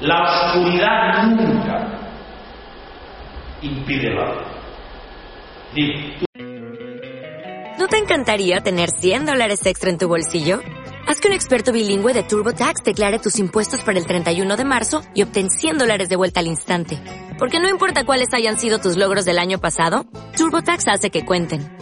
La 0.00 0.22
oscuridad 0.22 1.22
nunca 1.24 1.98
impide 3.62 4.14
la 4.14 4.26
luz. 4.34 4.52
¿No 7.78 7.88
te 7.88 7.98
encantaría 7.98 8.60
tener 8.60 8.90
100 8.90 9.26
dólares 9.26 9.64
extra 9.64 9.90
en 9.90 9.98
tu 9.98 10.08
bolsillo? 10.08 10.60
Haz 11.06 11.20
que 11.20 11.28
un 11.28 11.34
experto 11.34 11.72
bilingüe 11.72 12.12
de 12.12 12.22
TurboTax 12.22 12.84
declare 12.84 13.18
tus 13.18 13.38
impuestos 13.38 13.82
para 13.82 13.98
el 13.98 14.06
31 14.06 14.56
de 14.56 14.64
marzo 14.64 15.02
y 15.14 15.22
obtén 15.22 15.50
100 15.50 15.78
dólares 15.78 16.08
de 16.08 16.16
vuelta 16.16 16.40
al 16.40 16.46
instante. 16.46 16.98
Porque 17.38 17.60
no 17.60 17.68
importa 17.68 18.04
cuáles 18.04 18.32
hayan 18.34 18.58
sido 18.58 18.78
tus 18.78 18.96
logros 18.96 19.24
del 19.24 19.38
año 19.38 19.58
pasado, 19.58 20.04
TurboTax 20.36 20.88
hace 20.88 21.10
que 21.10 21.24
cuenten. 21.24 21.81